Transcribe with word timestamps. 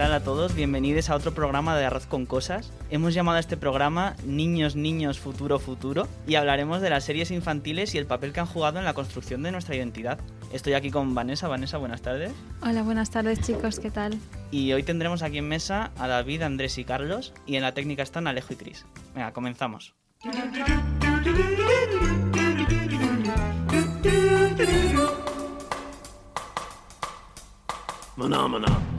Tal? 0.00 0.08
¿Qué 0.08 0.12
tal 0.12 0.14
a 0.14 0.24
todos? 0.24 0.54
Bienvenidos 0.54 1.10
a 1.10 1.14
otro 1.14 1.34
programa 1.34 1.76
de 1.76 1.84
Arroz 1.84 2.06
con 2.06 2.24
Cosas. 2.24 2.72
Hemos 2.90 3.12
llamado 3.12 3.36
a 3.36 3.40
este 3.40 3.58
programa 3.58 4.16
Niños, 4.24 4.74
Niños, 4.74 5.18
Futuro, 5.18 5.58
Futuro 5.58 6.08
y 6.26 6.36
hablaremos 6.36 6.80
de 6.80 6.88
las 6.88 7.04
series 7.04 7.30
infantiles 7.30 7.94
y 7.94 7.98
el 7.98 8.06
papel 8.06 8.32
que 8.32 8.40
han 8.40 8.46
jugado 8.46 8.78
en 8.78 8.86
la 8.86 8.94
construcción 8.94 9.42
de 9.42 9.52
nuestra 9.52 9.76
identidad. 9.76 10.18
Estoy 10.54 10.72
aquí 10.72 10.90
con 10.90 11.14
Vanessa. 11.14 11.48
Vanessa, 11.48 11.76
buenas 11.76 12.00
tardes. 12.00 12.32
Hola, 12.62 12.82
buenas 12.82 13.10
tardes 13.10 13.40
chicos, 13.40 13.78
¿qué 13.78 13.90
tal? 13.90 14.18
Y 14.50 14.72
hoy 14.72 14.82
tendremos 14.84 15.22
aquí 15.22 15.36
en 15.36 15.48
mesa 15.48 15.90
a 15.98 16.08
David, 16.08 16.42
Andrés 16.42 16.78
y 16.78 16.84
Carlos 16.84 17.34
y 17.44 17.56
en 17.56 17.62
la 17.62 17.74
técnica 17.74 18.02
están 18.02 18.26
Alejo 18.26 18.54
y 18.54 18.56
Cris. 18.56 18.86
Venga, 19.14 19.32
comenzamos. 19.32 19.94
Maná, 28.16 28.48
maná. 28.48 28.89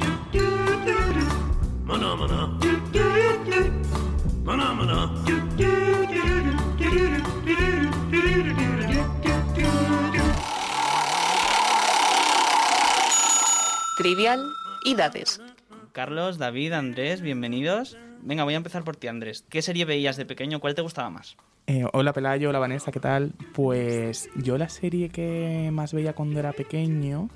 Trivial 13.98 14.44
y 14.84 14.96
Dades. 14.96 15.40
Carlos, 15.92 16.40
David, 16.40 16.74
Andrés, 16.74 17.22
bienvenidos. 17.22 17.98
Venga, 18.24 18.44
voy 18.44 18.56
a 18.56 18.58
empezar 18.58 18.84
por 18.84 18.96
ti, 18.96 19.08
Andrés. 19.08 19.46
¿Qué 19.48 19.62
serie 19.62 19.86
veías 19.86 20.18
de 20.18 20.26
pequeño? 20.26 20.60
¿Cuál 20.60 20.74
te 20.74 20.82
gustaba 20.82 21.12
más? 21.12 21.38
Eh, 21.68 21.86
hola 21.94 22.12
Pelayo, 22.12 22.50
hola 22.50 22.58
Vanessa, 22.58 22.92
¿qué 22.92 23.00
tal? 23.00 23.34
Pues 23.54 24.30
yo 24.36 24.58
la 24.58 24.70
serie 24.70 25.10
que 25.10 25.70
más 25.72 25.94
veía 25.94 26.14
cuando 26.14 26.40
era 26.40 26.52
pequeño 26.52 27.30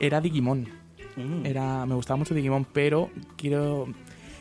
era 0.00 0.22
Digimon. 0.22 0.77
Mm. 1.18 1.46
Era, 1.46 1.84
me 1.86 1.94
gustaba 1.94 2.16
mucho 2.16 2.34
Digimon, 2.34 2.64
pero 2.72 3.10
quiero, 3.36 3.86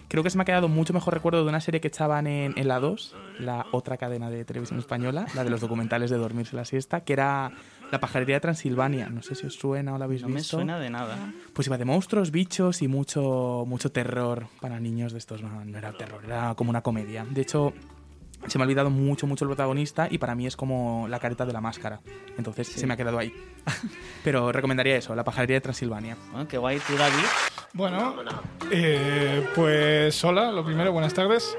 creo 0.08 0.24
que 0.24 0.30
se 0.30 0.38
me 0.38 0.44
ha 0.44 0.46
quedado 0.46 0.68
mucho 0.68 0.94
mejor 0.94 1.14
recuerdo 1.14 1.44
de 1.44 1.50
una 1.50 1.60
serie 1.62 1.82
que 1.82 1.88
echaban 1.90 2.28
en, 2.28 2.54
en 2.58 2.68
la 2.68 2.80
2, 2.80 3.16
la 3.40 3.66
otra 3.72 3.98
cadena 3.98 4.30
de 4.30 4.46
televisión 4.46 4.80
española, 4.80 5.26
la 5.36 5.44
de 5.44 5.50
los 5.50 5.62
documentales 5.62 6.10
de 6.10 6.18
dormirse 6.18 6.56
la 6.56 6.66
siesta, 6.66 7.02
que 7.02 7.14
era 7.14 7.52
La 7.92 8.00
pajarería 8.02 8.36
de 8.36 8.42
Transilvania. 8.42 9.10
No 9.10 9.22
sé 9.24 9.34
si 9.36 9.48
os 9.48 9.54
suena 9.56 9.94
o 9.94 9.98
la 9.98 10.06
habéis 10.06 10.22
No 10.22 10.28
me 10.30 10.36
visto. 10.36 10.58
suena 10.58 10.78
de 10.80 10.90
nada. 10.90 11.18
Pues 11.54 11.68
iba 11.68 11.78
de 11.78 11.86
monstruos, 11.86 12.32
bichos 12.32 12.82
y 12.82 12.88
mucho, 12.90 13.64
mucho 13.66 13.92
terror 13.94 14.48
para 14.60 14.80
niños 14.80 15.14
de 15.14 15.20
estos. 15.20 15.42
No, 15.42 15.64
no 15.64 15.78
era 15.78 15.94
terror, 15.94 16.22
era 16.26 16.54
como 16.56 16.70
una 16.70 16.82
comedia. 16.82 17.26
De 17.30 17.42
hecho, 17.42 17.72
se 18.46 18.58
me 18.58 18.64
ha 18.64 18.66
olvidado 18.66 18.90
mucho, 18.90 19.28
mucho 19.28 19.46
el 19.46 19.50
protagonista 19.50 20.08
y 20.10 20.18
para 20.18 20.36
mí 20.36 20.46
es 20.46 20.56
como 20.56 21.08
la 21.10 21.20
careta 21.20 21.46
de 21.46 21.54
la 21.54 21.62
máscara. 21.62 22.00
Entonces 22.38 22.68
se 22.68 22.86
me 22.86 22.94
ha 22.94 22.98
quedado 22.98 23.18
ahí. 23.18 23.34
Pero 24.24 24.52
recomendaría 24.52 24.96
eso, 24.96 25.16
La 25.16 25.24
pajarería 25.24 25.56
de 25.56 25.62
Transilvania. 25.62 26.18
Ah, 26.34 26.46
qué 26.48 26.58
guay, 26.58 26.80
tú, 26.80 26.96
David. 26.96 27.26
Bueno, 27.74 28.16
eh, 28.72 29.46
pues 29.56 30.24
hola, 30.24 30.52
lo 30.52 30.64
primero, 30.64 30.92
buenas 30.92 31.14
tardes. 31.14 31.56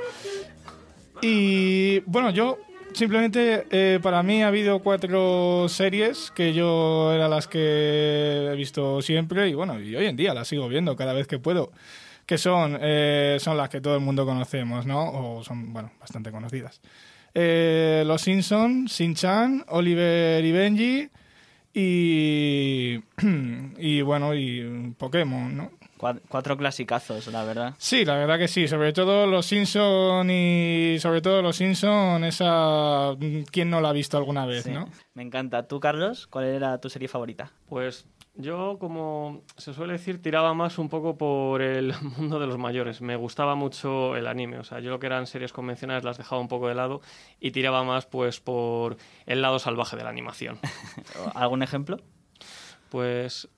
Y 1.21 2.01
bueno, 2.01 2.31
yo 2.31 2.59
simplemente 2.93 3.67
eh, 3.71 4.01
para 4.03 4.23
mí 4.23 4.43
ha 4.43 4.49
habido 4.49 4.79
cuatro 4.81 5.67
series 5.69 6.31
que 6.31 6.53
yo 6.55 7.13
eran 7.13 7.31
las 7.31 7.49
que 7.49 8.49
he 8.51 8.57
visto 8.57 9.03
siempre 9.03 9.49
y 9.49 9.55
bueno, 9.55 9.81
y 9.81 9.95
hoy 9.95 10.07
en 10.07 10.17
día 10.17 10.35
las 10.35 10.49
sigo 10.49 10.69
viendo 10.69 10.97
cada 10.97 11.13
vez 11.13 11.27
que 11.27 11.39
puedo. 11.39 11.73
Que 12.29 12.37
son, 12.39 12.79
eh, 12.81 13.39
son 13.41 13.57
las 13.57 13.71
que 13.71 13.81
todo 13.81 13.95
el 13.97 14.03
mundo 14.03 14.25
conocemos, 14.27 14.85
¿no? 14.87 15.11
O 15.39 15.43
son, 15.43 15.73
bueno, 15.73 15.91
bastante 15.99 16.31
conocidas. 16.31 16.81
Eh, 17.35 18.03
Los 18.07 18.21
Simpsons, 18.23 18.93
Shin-Chan, 18.93 19.65
Oliver 19.69 20.45
y 20.45 20.53
Benji 20.53 21.09
y, 21.73 23.01
y 23.79 24.03
bueno, 24.03 24.35
y 24.35 24.95
Pokémon, 24.99 25.57
¿no? 25.57 25.71
Cua- 25.99 26.21
Cuatro 26.29 26.57
clasicazos, 26.57 27.27
la 27.29 27.45
verdad. 27.45 27.75
Sí, 27.79 28.05
la 28.05 28.17
verdad 28.17 28.39
que 28.39 28.47
sí, 28.49 28.69
sobre 28.69 28.93
todo 28.93 29.27
los 29.27 29.47
Simpson 29.47 30.29
y 30.31 30.97
sobre 31.01 31.21
todo 31.23 31.41
los 31.43 31.57
Simpson, 31.57 32.25
esa 32.25 33.17
quién 33.51 33.71
no 33.71 33.81
la 33.81 33.89
ha 33.89 33.93
visto 33.93 34.17
alguna 34.19 34.45
vez, 34.47 34.65
Sí, 34.65 34.71
¿no? 34.71 34.89
Me 35.15 35.23
encanta. 35.23 35.67
¿Tú, 35.67 35.81
Carlos? 35.81 36.27
¿Cuál 36.29 36.45
era 36.45 36.79
tu 36.81 36.89
serie 36.91 37.09
favorita? 37.09 37.53
Pues 37.69 38.07
yo, 38.39 38.79
como 38.79 39.43
se 39.57 39.75
suele 39.75 39.95
decir, 39.95 40.23
tiraba 40.23 40.55
más 40.55 40.79
un 40.79 40.89
poco 40.89 41.19
por 41.19 41.61
el 41.61 41.93
mundo 42.17 42.39
de 42.39 42.47
los 42.47 42.57
mayores. 42.57 43.01
Me 43.01 43.17
gustaba 43.17 43.57
mucho 43.57 44.15
el 44.15 44.29
anime. 44.29 44.59
O 44.59 44.65
sea, 44.65 44.79
yo 44.79 44.91
lo 44.91 45.01
que 45.01 45.07
eran 45.07 45.27
series 45.27 45.53
convencionales 45.53 46.05
las 46.05 46.19
dejaba 46.19 46.41
un 46.41 46.47
poco 46.47 46.69
de 46.69 46.77
lado 46.77 47.01
y 47.41 47.51
tiraba 47.51 47.83
más 47.83 48.07
pues 48.07 48.39
por 48.39 48.97
el 49.27 49.43
lado 49.43 49.59
salvaje 49.59 49.97
de 49.97 50.05
la 50.05 50.11
animación. 50.11 50.61
¿Algún 51.35 51.65
ejemplo? 51.65 51.99
Pues 52.91 53.49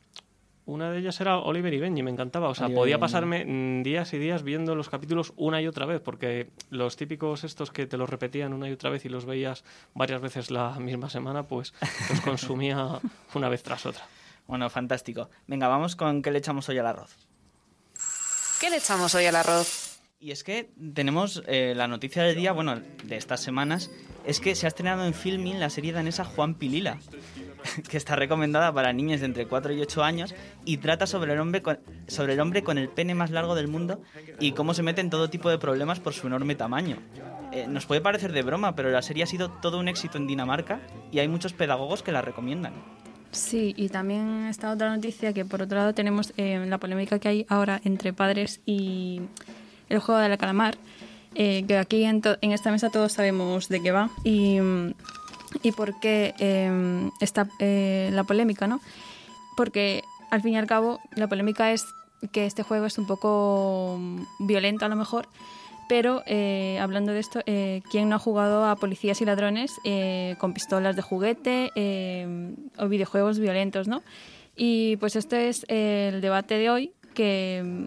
una 0.64 0.90
de 0.90 0.98
ellas 0.98 1.20
era 1.20 1.36
Oliver 1.36 1.74
y 1.74 1.78
Benji, 1.78 2.02
me 2.02 2.10
encantaba. 2.10 2.48
O 2.48 2.54
sea, 2.54 2.66
Oliver 2.66 2.80
podía 2.80 2.98
pasarme 2.98 3.44
mm, 3.44 3.82
días 3.82 4.14
y 4.14 4.18
días 4.18 4.42
viendo 4.42 4.74
los 4.74 4.88
capítulos 4.88 5.34
una 5.36 5.60
y 5.60 5.66
otra 5.66 5.84
vez, 5.84 6.00
porque 6.00 6.48
los 6.70 6.96
típicos 6.96 7.44
estos 7.44 7.70
que 7.70 7.84
te 7.84 7.98
los 7.98 8.08
repetían 8.08 8.54
una 8.54 8.66
y 8.66 8.72
otra 8.72 8.88
vez 8.88 9.04
y 9.04 9.10
los 9.10 9.26
veías 9.26 9.62
varias 9.92 10.22
veces 10.22 10.50
la 10.50 10.78
misma 10.78 11.10
semana, 11.10 11.42
pues 11.42 11.74
los 12.08 12.22
consumía 12.22 12.98
una 13.34 13.50
vez 13.50 13.62
tras 13.62 13.84
otra. 13.84 14.06
Bueno, 14.46 14.68
fantástico. 14.70 15.30
Venga, 15.46 15.68
vamos 15.68 15.96
con 15.96 16.22
qué 16.22 16.30
le 16.30 16.38
echamos 16.38 16.68
hoy 16.68 16.78
al 16.78 16.86
arroz. 16.86 17.16
¿Qué 18.60 18.70
le 18.70 18.76
echamos 18.76 19.14
hoy 19.14 19.26
al 19.26 19.36
arroz? 19.36 19.90
Y 20.22 20.32
es 20.32 20.44
que 20.44 20.70
tenemos 20.94 21.42
eh, 21.46 21.72
la 21.74 21.88
noticia 21.88 22.22
del 22.22 22.36
día, 22.36 22.52
bueno, 22.52 22.78
de 23.04 23.16
estas 23.16 23.40
semanas, 23.40 23.90
es 24.26 24.38
que 24.38 24.54
se 24.54 24.66
ha 24.66 24.68
estrenado 24.68 25.06
en 25.06 25.14
Filmin 25.14 25.58
la 25.58 25.70
serie 25.70 25.94
danesa 25.94 26.26
Juan 26.26 26.56
Pilila, 26.56 26.98
que 27.88 27.96
está 27.96 28.16
recomendada 28.16 28.70
para 28.70 28.92
niños 28.92 29.20
de 29.20 29.26
entre 29.26 29.46
4 29.46 29.72
y 29.72 29.80
8 29.80 30.04
años 30.04 30.34
y 30.66 30.76
trata 30.76 31.06
sobre 31.06 31.32
el 31.32 31.40
hombre 31.40 31.62
con, 31.62 31.80
sobre 32.06 32.34
el 32.34 32.40
hombre 32.40 32.62
con 32.62 32.76
el 32.76 32.90
pene 32.90 33.14
más 33.14 33.30
largo 33.30 33.54
del 33.54 33.68
mundo 33.68 34.02
y 34.38 34.52
cómo 34.52 34.74
se 34.74 34.82
mete 34.82 35.00
en 35.00 35.08
todo 35.08 35.30
tipo 35.30 35.48
de 35.48 35.56
problemas 35.56 36.00
por 36.00 36.12
su 36.12 36.26
enorme 36.26 36.54
tamaño. 36.54 36.98
Eh, 37.52 37.66
nos 37.66 37.86
puede 37.86 38.02
parecer 38.02 38.32
de 38.32 38.42
broma, 38.42 38.76
pero 38.76 38.90
la 38.90 39.00
serie 39.00 39.24
ha 39.24 39.26
sido 39.26 39.50
todo 39.50 39.78
un 39.78 39.88
éxito 39.88 40.18
en 40.18 40.26
Dinamarca 40.26 40.80
y 41.10 41.20
hay 41.20 41.28
muchos 41.28 41.54
pedagogos 41.54 42.02
que 42.02 42.12
la 42.12 42.20
recomiendan. 42.20 42.74
Sí, 43.32 43.74
y 43.76 43.88
también 43.88 44.46
esta 44.46 44.72
otra 44.72 44.94
noticia 44.94 45.32
que 45.32 45.44
por 45.44 45.62
otro 45.62 45.78
lado 45.78 45.94
tenemos 45.94 46.32
eh, 46.36 46.64
la 46.66 46.78
polémica 46.78 47.18
que 47.18 47.28
hay 47.28 47.46
ahora 47.48 47.80
entre 47.84 48.12
padres 48.12 48.60
y 48.66 49.20
el 49.88 50.00
juego 50.00 50.20
del 50.20 50.36
calamar, 50.36 50.76
eh, 51.34 51.64
que 51.66 51.78
aquí 51.78 52.04
en, 52.04 52.22
en 52.40 52.52
esta 52.52 52.72
mesa 52.72 52.90
todos 52.90 53.12
sabemos 53.12 53.68
de 53.68 53.80
qué 53.80 53.92
va 53.92 54.10
y, 54.24 54.58
por 55.76 56.00
qué 56.00 56.34
eh, 56.38 57.10
está 57.20 57.48
eh, 57.60 58.10
la 58.12 58.24
polémica, 58.24 58.66
¿no? 58.66 58.80
Porque 59.56 60.02
al 60.30 60.42
fin 60.42 60.54
y 60.54 60.58
al 60.58 60.66
cabo 60.66 60.98
la 61.14 61.28
polémica 61.28 61.72
es 61.72 61.84
que 62.32 62.46
este 62.46 62.62
juego 62.62 62.86
es 62.86 62.98
un 62.98 63.06
poco 63.06 63.98
violento 64.40 64.84
a 64.84 64.88
lo 64.88 64.96
mejor, 64.96 65.28
pero 65.90 66.22
eh, 66.26 66.78
hablando 66.80 67.10
de 67.12 67.18
esto, 67.18 67.40
eh, 67.46 67.82
¿quién 67.90 68.08
no 68.08 68.14
ha 68.14 68.18
jugado 68.20 68.64
a 68.64 68.76
policías 68.76 69.20
y 69.20 69.24
ladrones 69.24 69.72
eh, 69.84 70.36
con 70.38 70.54
pistolas 70.54 70.94
de 70.94 71.02
juguete 71.02 71.72
o 72.78 72.86
videojuegos 72.88 73.40
violentos, 73.40 73.88
no? 73.88 74.02
Y 74.56 74.96
pues 74.98 75.16
este 75.16 75.48
es 75.48 75.64
el 75.66 76.20
debate 76.20 76.54
de 76.58 76.70
hoy 76.70 76.92
que 77.12 77.62
mm, 77.64 77.84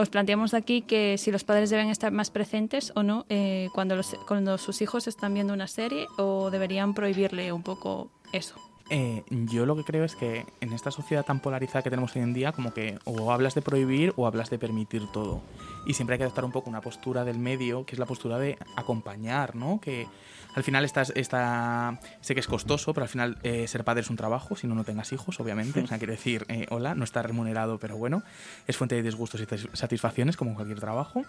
os 0.00 0.10
planteamos 0.10 0.52
aquí 0.52 0.82
que 0.82 1.16
si 1.16 1.32
los 1.32 1.42
padres 1.44 1.70
deben 1.70 1.88
estar 1.88 2.12
más 2.12 2.30
presentes 2.30 2.92
o 2.96 3.02
no 3.02 3.24
cuando, 3.72 3.96
los- 3.96 4.14
cuando 4.28 4.58
sus 4.58 4.82
hijos 4.82 5.06
están 5.06 5.32
viendo 5.32 5.54
una 5.54 5.68
serie 5.68 6.06
o 6.18 6.50
deberían 6.50 6.92
prohibirle 6.92 7.50
un 7.50 7.62
poco 7.62 8.10
eso. 8.34 8.56
Eh, 8.90 9.22
yo 9.30 9.64
lo 9.64 9.74
que 9.76 9.84
creo 9.84 10.04
es 10.04 10.14
que 10.16 10.44
en 10.60 10.72
esta 10.72 10.90
sociedad 10.90 11.24
tan 11.24 11.40
polarizada 11.40 11.82
que 11.82 11.90
tenemos 11.90 12.14
hoy 12.14 12.22
en 12.22 12.34
día, 12.34 12.52
como 12.52 12.74
que 12.74 12.98
o 13.04 13.32
hablas 13.32 13.54
de 13.54 13.62
prohibir 13.62 14.12
o 14.16 14.26
hablas 14.26 14.50
de 14.50 14.58
permitir 14.58 15.06
todo. 15.12 15.40
Y 15.86 15.94
siempre 15.94 16.14
hay 16.14 16.18
que 16.18 16.24
adoptar 16.24 16.44
un 16.44 16.52
poco 16.52 16.68
una 16.68 16.80
postura 16.80 17.24
del 17.24 17.38
medio, 17.38 17.86
que 17.86 17.94
es 17.94 17.98
la 17.98 18.06
postura 18.06 18.38
de 18.38 18.58
acompañar, 18.76 19.54
¿no? 19.56 19.80
Que 19.80 20.06
al 20.54 20.62
final 20.62 20.84
estás, 20.84 21.12
está, 21.16 21.98
sé 22.20 22.34
que 22.34 22.40
es 22.40 22.46
costoso, 22.46 22.92
pero 22.92 23.04
al 23.04 23.08
final 23.08 23.38
eh, 23.42 23.66
ser 23.66 23.84
padre 23.84 24.02
es 24.02 24.10
un 24.10 24.16
trabajo, 24.16 24.54
si 24.56 24.66
no, 24.66 24.74
no 24.74 24.84
tengas 24.84 25.10
hijos, 25.12 25.40
obviamente. 25.40 25.80
O 25.80 25.86
sea, 25.86 25.96
quiere 25.98 26.12
decir, 26.12 26.44
eh, 26.48 26.66
hola, 26.68 26.94
no 26.94 27.04
está 27.04 27.22
remunerado, 27.22 27.78
pero 27.78 27.96
bueno, 27.96 28.22
es 28.66 28.76
fuente 28.76 28.94
de 28.96 29.02
disgustos 29.02 29.40
y 29.40 29.44
satis- 29.46 29.70
satisfacciones 29.72 30.36
como 30.36 30.54
cualquier 30.54 30.78
trabajo. 30.80 31.22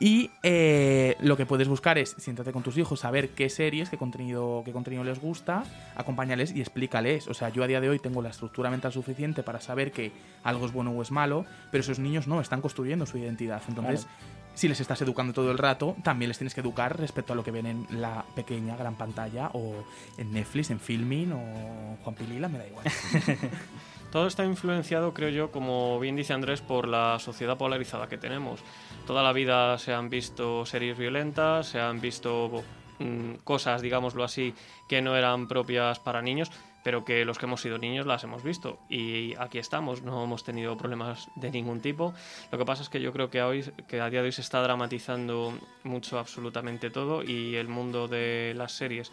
Y 0.00 0.30
eh, 0.42 1.16
lo 1.20 1.36
que 1.36 1.46
puedes 1.46 1.68
buscar 1.68 1.98
es 1.98 2.14
siéntate 2.18 2.52
con 2.52 2.62
tus 2.62 2.76
hijos, 2.78 3.00
saber 3.00 3.30
qué 3.30 3.48
series, 3.48 3.90
qué 3.90 3.96
contenido, 3.96 4.62
qué 4.64 4.72
contenido 4.72 5.04
les 5.04 5.20
gusta, 5.20 5.64
acompáñales 5.96 6.54
y 6.54 6.60
explícales. 6.60 7.28
O 7.28 7.34
sea, 7.34 7.50
yo 7.50 7.62
a 7.62 7.66
día 7.66 7.80
de 7.80 7.88
hoy 7.88 7.98
tengo 7.98 8.22
la 8.22 8.30
estructura 8.30 8.70
mental 8.70 8.92
suficiente 8.92 9.42
para 9.42 9.60
saber 9.60 9.92
que 9.92 10.12
algo 10.42 10.66
es 10.66 10.72
bueno 10.72 10.90
o 10.90 11.02
es 11.02 11.10
malo, 11.10 11.44
pero 11.70 11.82
esos 11.82 11.98
niños 11.98 12.26
no, 12.26 12.40
están 12.40 12.60
construyendo 12.60 13.06
su 13.06 13.18
identidad. 13.18 13.62
Entonces, 13.68 14.06
si 14.54 14.68
les 14.68 14.80
estás 14.80 15.00
educando 15.02 15.32
todo 15.32 15.50
el 15.50 15.58
rato, 15.58 15.96
también 16.02 16.28
les 16.28 16.38
tienes 16.38 16.54
que 16.54 16.60
educar 16.60 16.98
respecto 16.98 17.32
a 17.32 17.36
lo 17.36 17.44
que 17.44 17.50
ven 17.50 17.66
en 17.66 17.86
la 18.00 18.24
pequeña, 18.34 18.76
gran 18.76 18.94
pantalla, 18.94 19.50
o 19.54 19.84
en 20.18 20.32
Netflix, 20.32 20.70
en 20.70 20.80
Filmin, 20.80 21.32
o 21.32 21.96
Juan 22.02 22.14
Pilila, 22.14 22.48
me 22.48 22.58
da 22.58 22.66
igual. 22.66 22.84
Todo 24.12 24.26
está 24.26 24.44
influenciado, 24.44 25.14
creo 25.14 25.30
yo, 25.30 25.50
como 25.50 25.98
bien 25.98 26.16
dice 26.16 26.34
Andrés, 26.34 26.60
por 26.60 26.86
la 26.86 27.18
sociedad 27.18 27.56
polarizada 27.56 28.08
que 28.08 28.18
tenemos. 28.18 28.60
Toda 29.06 29.22
la 29.22 29.32
vida 29.32 29.78
se 29.78 29.94
han 29.94 30.10
visto 30.10 30.66
series 30.66 30.98
violentas, 30.98 31.68
se 31.68 31.80
han 31.80 31.98
visto 31.98 32.62
mm, 32.98 33.36
cosas, 33.42 33.80
digámoslo 33.80 34.22
así, 34.22 34.54
que 34.86 35.00
no 35.00 35.16
eran 35.16 35.48
propias 35.48 35.98
para 35.98 36.20
niños, 36.20 36.50
pero 36.82 37.04
que 37.04 37.24
los 37.24 37.38
que 37.38 37.46
hemos 37.46 37.60
sido 37.60 37.78
niños 37.78 38.06
las 38.06 38.24
hemos 38.24 38.42
visto. 38.42 38.78
Y 38.88 39.34
aquí 39.38 39.58
estamos, 39.58 40.02
no 40.02 40.24
hemos 40.24 40.44
tenido 40.44 40.76
problemas 40.76 41.28
de 41.36 41.50
ningún 41.50 41.80
tipo. 41.80 42.14
Lo 42.50 42.58
que 42.58 42.64
pasa 42.64 42.82
es 42.82 42.88
que 42.88 43.00
yo 43.00 43.12
creo 43.12 43.30
que, 43.30 43.42
hoy, 43.42 43.64
que 43.88 44.00
a 44.00 44.10
día 44.10 44.20
de 44.20 44.26
hoy 44.26 44.32
se 44.32 44.42
está 44.42 44.60
dramatizando 44.62 45.52
mucho 45.84 46.18
absolutamente 46.18 46.90
todo 46.90 47.22
y 47.22 47.56
el 47.56 47.68
mundo 47.68 48.08
de 48.08 48.54
las 48.56 48.72
series 48.72 49.12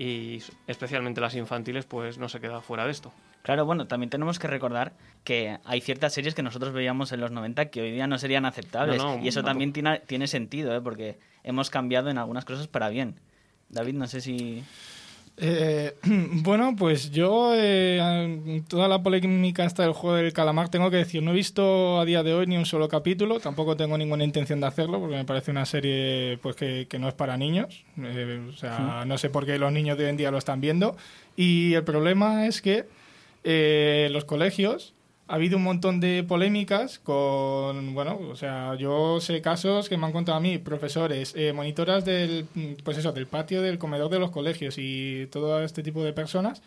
y 0.00 0.42
especialmente 0.66 1.20
las 1.20 1.34
infantiles 1.34 1.84
pues 1.84 2.16
no 2.16 2.30
se 2.30 2.40
queda 2.40 2.62
fuera 2.62 2.86
de 2.86 2.90
esto. 2.90 3.12
Claro, 3.42 3.66
bueno, 3.66 3.86
también 3.86 4.08
tenemos 4.08 4.38
que 4.38 4.48
recordar 4.48 4.94
que 5.24 5.58
hay 5.64 5.82
ciertas 5.82 6.14
series 6.14 6.34
que 6.34 6.42
nosotros 6.42 6.72
veíamos 6.72 7.12
en 7.12 7.20
los 7.20 7.30
90 7.30 7.66
que 7.66 7.82
hoy 7.82 7.90
día 7.90 8.06
no 8.06 8.18
serían 8.18 8.46
aceptables. 8.46 8.96
No, 8.96 9.16
no, 9.16 9.22
y 9.22 9.28
eso 9.28 9.40
no. 9.40 9.48
también 9.48 9.74
tiene, 9.74 10.00
tiene 10.00 10.26
sentido, 10.26 10.74
¿eh? 10.74 10.80
porque 10.80 11.18
hemos 11.42 11.68
cambiado 11.68 12.08
en 12.08 12.16
algunas 12.16 12.46
cosas 12.46 12.66
para 12.66 12.88
bien. 12.88 13.20
David, 13.68 13.94
no 13.94 14.06
sé 14.06 14.22
si... 14.22 14.64
Eh, 15.42 15.94
bueno, 16.42 16.76
pues 16.76 17.10
yo, 17.10 17.52
eh, 17.56 18.62
toda 18.68 18.88
la 18.88 19.02
polémica 19.02 19.64
esta 19.64 19.82
del 19.82 19.92
juego 19.92 20.16
del 20.16 20.34
calamar, 20.34 20.68
tengo 20.68 20.90
que 20.90 20.98
decir, 20.98 21.22
no 21.22 21.30
he 21.30 21.34
visto 21.34 21.98
a 21.98 22.04
día 22.04 22.22
de 22.22 22.34
hoy 22.34 22.46
ni 22.46 22.58
un 22.58 22.66
solo 22.66 22.88
capítulo, 22.88 23.40
tampoco 23.40 23.74
tengo 23.74 23.96
ninguna 23.96 24.22
intención 24.22 24.60
de 24.60 24.66
hacerlo, 24.66 25.00
porque 25.00 25.16
me 25.16 25.24
parece 25.24 25.50
una 25.50 25.64
serie 25.64 26.38
pues 26.42 26.56
que, 26.56 26.86
que 26.88 26.98
no 26.98 27.08
es 27.08 27.14
para 27.14 27.38
niños. 27.38 27.84
Eh, 27.98 28.46
o 28.48 28.52
sea, 28.52 29.04
no 29.06 29.16
sé 29.16 29.30
por 29.30 29.46
qué 29.46 29.58
los 29.58 29.72
niños 29.72 29.96
de 29.96 30.04
hoy 30.04 30.10
en 30.10 30.16
día 30.18 30.30
lo 30.30 30.38
están 30.38 30.60
viendo. 30.60 30.96
Y 31.36 31.72
el 31.72 31.84
problema 31.84 32.46
es 32.46 32.60
que 32.60 32.86
eh, 33.42 34.08
los 34.12 34.26
colegios 34.26 34.92
ha 35.30 35.34
habido 35.34 35.58
un 35.58 35.62
montón 35.62 36.00
de 36.00 36.24
polémicas 36.26 36.98
con, 36.98 37.94
bueno, 37.94 38.18
o 38.30 38.34
sea, 38.34 38.74
yo 38.74 39.20
sé 39.20 39.40
casos 39.40 39.88
que 39.88 39.96
me 39.96 40.06
han 40.06 40.12
contado 40.12 40.36
a 40.36 40.40
mí, 40.40 40.58
profesores, 40.58 41.34
eh, 41.36 41.52
monitoras 41.52 42.04
del, 42.04 42.48
pues 42.82 42.98
eso, 42.98 43.12
del 43.12 43.28
patio 43.28 43.62
del 43.62 43.78
comedor 43.78 44.10
de 44.10 44.18
los 44.18 44.32
colegios 44.32 44.74
y 44.76 45.28
todo 45.30 45.62
este 45.62 45.84
tipo 45.84 46.02
de 46.02 46.12
personas 46.12 46.62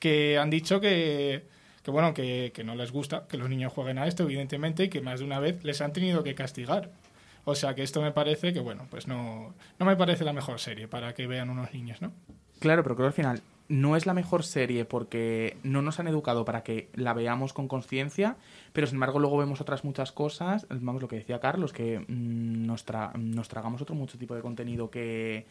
que 0.00 0.36
han 0.36 0.50
dicho 0.50 0.80
que, 0.80 1.44
que 1.84 1.92
bueno, 1.92 2.12
que, 2.12 2.50
que 2.52 2.64
no 2.64 2.74
les 2.74 2.90
gusta 2.90 3.24
que 3.28 3.36
los 3.36 3.48
niños 3.48 3.72
jueguen 3.72 3.98
a 3.98 4.08
esto, 4.08 4.24
evidentemente, 4.24 4.84
y 4.84 4.88
que 4.88 5.00
más 5.00 5.20
de 5.20 5.24
una 5.24 5.38
vez 5.38 5.62
les 5.62 5.80
han 5.80 5.92
tenido 5.92 6.24
que 6.24 6.34
castigar. 6.34 6.90
O 7.44 7.54
sea 7.54 7.76
que 7.76 7.84
esto 7.84 8.02
me 8.02 8.10
parece 8.10 8.52
que, 8.52 8.58
bueno, 8.58 8.88
pues 8.90 9.06
no, 9.06 9.54
no 9.78 9.86
me 9.86 9.94
parece 9.94 10.24
la 10.24 10.32
mejor 10.32 10.58
serie 10.58 10.88
para 10.88 11.14
que 11.14 11.28
vean 11.28 11.50
unos 11.50 11.72
niños, 11.72 12.02
¿no? 12.02 12.12
Claro, 12.58 12.82
pero 12.82 12.96
creo 12.96 13.06
que 13.06 13.10
al 13.10 13.12
final 13.12 13.42
no 13.68 13.96
es 13.96 14.06
la 14.06 14.14
mejor 14.14 14.44
serie 14.44 14.84
porque 14.84 15.56
no 15.62 15.82
nos 15.82 16.00
han 16.00 16.08
educado 16.08 16.44
para 16.44 16.62
que 16.62 16.88
la 16.94 17.12
veamos 17.12 17.52
con 17.52 17.68
conciencia, 17.68 18.36
pero 18.72 18.86
sin 18.86 18.96
embargo 18.96 19.18
luego 19.18 19.36
vemos 19.36 19.60
otras 19.60 19.84
muchas 19.84 20.10
cosas, 20.12 20.66
vamos 20.70 21.02
lo 21.02 21.08
que 21.08 21.16
decía 21.16 21.38
Carlos, 21.38 21.72
que 21.72 22.00
mm, 22.00 22.66
nos, 22.66 22.84
nos 23.16 23.48
tragamos 23.48 23.82
otro 23.82 23.94
mucho 23.94 24.18
tipo 24.18 24.34
de 24.34 24.42
contenido 24.42 24.90
que... 24.90 25.46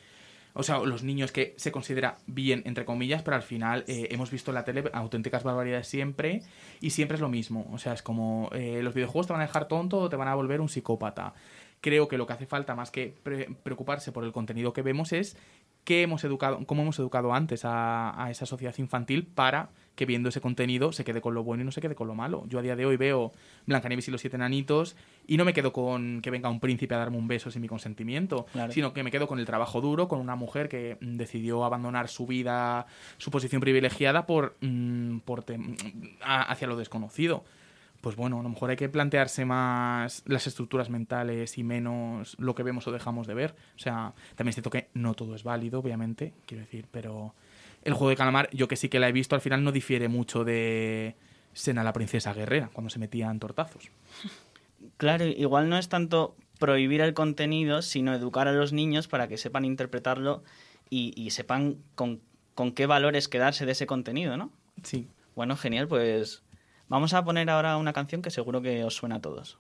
O 0.54 0.64
sea, 0.64 0.80
los 0.80 1.04
niños 1.04 1.32
que 1.32 1.54
se 1.58 1.72
considera 1.72 2.18
bien, 2.26 2.64
entre 2.66 2.84
comillas, 2.84 3.22
pero 3.22 3.36
al 3.36 3.44
final 3.44 3.84
eh, 3.88 4.08
hemos 4.10 4.32
visto 4.32 4.50
en 4.50 4.56
la 4.56 4.66
tele 4.66 4.90
auténticas 4.92 5.44
barbaridades 5.44 5.88
siempre 5.88 6.42
y 6.82 6.90
siempre 6.90 7.14
es 7.14 7.22
lo 7.22 7.30
mismo. 7.30 7.70
O 7.72 7.78
sea, 7.78 7.94
es 7.94 8.02
como 8.02 8.50
eh, 8.54 8.82
los 8.82 8.96
videojuegos 8.96 9.28
te 9.28 9.34
van 9.34 9.44
a 9.44 9.46
dejar 9.46 9.68
tonto 9.68 10.00
o 10.00 10.10
te 10.10 10.16
van 10.16 10.30
a 10.30 10.34
volver 10.34 10.60
un 10.60 10.68
psicópata. 10.68 11.36
Creo 11.82 12.08
que 12.08 12.18
lo 12.18 12.26
que 12.26 12.34
hace 12.34 12.46
falta 12.48 12.76
más 12.76 12.92
que 12.92 13.14
pre- 13.24 13.50
preocuparse 13.64 14.12
por 14.12 14.24
el 14.24 14.32
contenido 14.32 14.74
que 14.74 14.82
vemos 14.82 15.14
es 15.14 15.38
qué 15.84 16.02
hemos 16.02 16.24
educado, 16.24 16.66
cómo 16.66 16.82
hemos 16.82 17.00
educado 17.00 17.34
antes 17.34 17.64
a, 17.64 18.22
a 18.22 18.30
esa 18.32 18.46
sociedad 18.46 18.76
infantil 18.78 19.26
para 19.26 19.70
que 19.96 20.06
viendo 20.06 20.30
ese 20.30 20.42
contenido 20.42 20.92
se 20.92 21.04
quede 21.04 21.22
con 21.22 21.34
lo 21.34 21.44
bueno 21.44 21.62
y 21.64 21.66
no 21.66 21.72
se 21.72 21.80
quede 21.82 21.96
con 21.96 22.08
lo 22.08 22.14
malo. 22.14 22.44
Yo 22.48 22.60
a 22.60 22.62
día 22.62 22.76
de 22.76 22.86
hoy 22.86 22.98
veo 22.98 23.32
Blancanieves 23.68 24.08
y 24.08 24.12
los 24.12 24.22
siete 24.22 24.36
enanitos 24.36 24.96
y 25.28 25.38
no 25.38 25.46
me 25.46 25.54
quedo 25.54 25.72
con 25.72 26.22
que 26.22 26.30
venga 26.30 26.50
un 26.50 26.60
príncipe 26.60 26.94
a 26.94 26.98
darme 26.98 27.18
un 27.18 27.28
beso 27.28 27.50
sin 27.52 27.62
mi 27.62 27.68
consentimiento, 27.68 28.46
Claro. 28.52 28.72
sino 28.74 28.92
que 28.94 29.02
me 29.04 29.10
quedo 29.12 29.28
con 29.28 29.40
el 29.40 29.46
trabajo 29.46 29.80
duro, 29.82 30.08
con 30.08 30.20
una 30.20 30.36
mujer 30.36 30.68
que 30.70 30.98
mm, 31.00 31.16
decidió 31.16 31.64
abandonar 31.64 32.10
su 32.10 32.28
vida, 32.28 32.86
su 33.18 33.32
posición 33.32 33.62
privilegiada 33.62 34.26
por, 34.28 34.58
mm, 34.62 35.20
por 35.20 35.46
a- 36.22 36.42
hacia 36.52 36.68
lo 36.68 36.76
desconocido. 36.76 37.44
Pues 38.02 38.16
bueno, 38.16 38.40
a 38.40 38.44
lo 38.44 38.50
mejor 38.50 38.70
hay 38.70 38.76
que 38.76 38.90
plantearse 38.90 39.44
más 39.46 40.24
las 40.26 40.48
estructuras 40.48 40.90
mentales 40.90 41.58
y 41.58 41.64
menos 41.64 42.36
lo 42.40 42.56
que 42.56 42.64
vemos 42.64 42.88
o 42.88 42.92
dejamos 42.92 43.28
de 43.28 43.34
ver. 43.34 43.56
O 43.76 43.80
sea, 43.80 44.14
también 44.36 44.50
es 44.50 44.56
cierto 44.56 44.70
que 44.70 44.90
no 44.94 45.14
todo 45.14 45.36
es 45.36 45.44
válido, 45.44 45.80
obviamente, 45.80 46.34
quiero 46.46 46.64
decir, 46.64 46.86
pero 46.92 47.34
el 47.84 47.94
juego 47.94 48.10
de 48.10 48.16
calamar, 48.16 48.50
yo 48.52 48.68
que 48.68 48.76
sí 48.76 48.90
que 48.90 49.00
la 49.00 49.10
he 49.10 49.12
visto, 49.12 49.36
al 49.36 49.42
final 49.42 49.64
no 49.64 49.72
difiere 49.72 50.10
mucho 50.10 50.44
de 50.44 51.16
Sena 51.54 51.84
la 51.84 51.94
princesa 51.94 52.34
guerrera, 52.34 52.70
cuando 52.72 52.90
se 52.90 53.00
metían 53.00 53.40
tortazos. 53.40 53.90
Claro, 54.98 55.26
igual 55.26 55.70
no 55.70 55.78
es 55.78 55.90
tanto 55.90 56.36
prohibir 56.60 57.02
el 57.02 57.14
contenido, 57.14 57.82
sino 57.82 58.14
educar 58.14 58.48
a 58.48 58.52
los 58.52 58.74
niños 58.74 59.08
para 59.08 59.28
que 59.28 59.38
sepan 59.38 59.66
interpretarlo 59.66 60.44
y, 60.90 61.14
y 61.16 61.32
sepan 61.32 61.78
con, 61.96 62.22
con 62.54 62.72
qué 62.74 62.86
valores 62.86 63.28
quedarse 63.28 63.66
de 63.66 63.72
ese 63.72 63.88
contenido, 63.88 64.38
¿no? 64.38 64.52
Sí. 64.84 65.08
Bueno, 65.36 65.56
genial, 65.56 65.88
pues 65.88 66.44
vamos 66.90 67.14
a 67.14 67.24
poner 67.24 67.50
ahora 67.50 67.78
una 67.78 67.94
canción 67.94 68.22
que 68.22 68.32
seguro 68.32 68.62
que 68.62 68.84
os 68.84 68.96
suena 68.96 69.16
a 69.16 69.22
todos. 69.22 69.58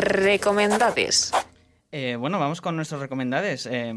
Recomendades. 0.00 1.32
Eh, 1.92 2.16
bueno, 2.18 2.38
vamos 2.38 2.60
con 2.60 2.76
nuestros 2.76 3.00
recomendades. 3.00 3.66
Eh, 3.66 3.94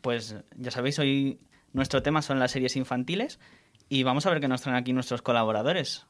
pues 0.00 0.36
ya 0.56 0.70
sabéis, 0.70 0.98
hoy 0.98 1.38
nuestro 1.72 2.02
tema 2.02 2.22
son 2.22 2.38
las 2.38 2.50
series 2.50 2.76
infantiles 2.76 3.38
y 3.88 4.02
vamos 4.02 4.26
a 4.26 4.30
ver 4.30 4.40
qué 4.40 4.48
nos 4.48 4.62
traen 4.62 4.76
aquí 4.76 4.92
nuestros 4.92 5.22
colaboradores. 5.22 6.06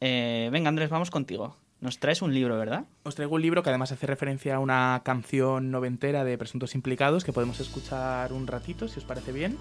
Eh, 0.00 0.48
venga, 0.52 0.68
Andrés, 0.68 0.90
vamos 0.90 1.10
contigo. 1.10 1.56
Nos 1.80 1.98
traes 1.98 2.22
un 2.22 2.32
libro, 2.32 2.56
¿verdad? 2.56 2.84
Os 3.02 3.14
traigo 3.14 3.34
un 3.34 3.42
libro 3.42 3.62
que 3.62 3.68
además 3.68 3.92
hace 3.92 4.06
referencia 4.06 4.56
a 4.56 4.58
una 4.58 5.02
canción 5.04 5.70
noventera 5.70 6.24
de 6.24 6.38
Presuntos 6.38 6.74
Implicados 6.74 7.24
que 7.24 7.34
podemos 7.34 7.60
escuchar 7.60 8.32
un 8.32 8.46
ratito, 8.46 8.88
si 8.88 8.98
os 8.98 9.04
parece 9.04 9.32
bien. 9.32 9.58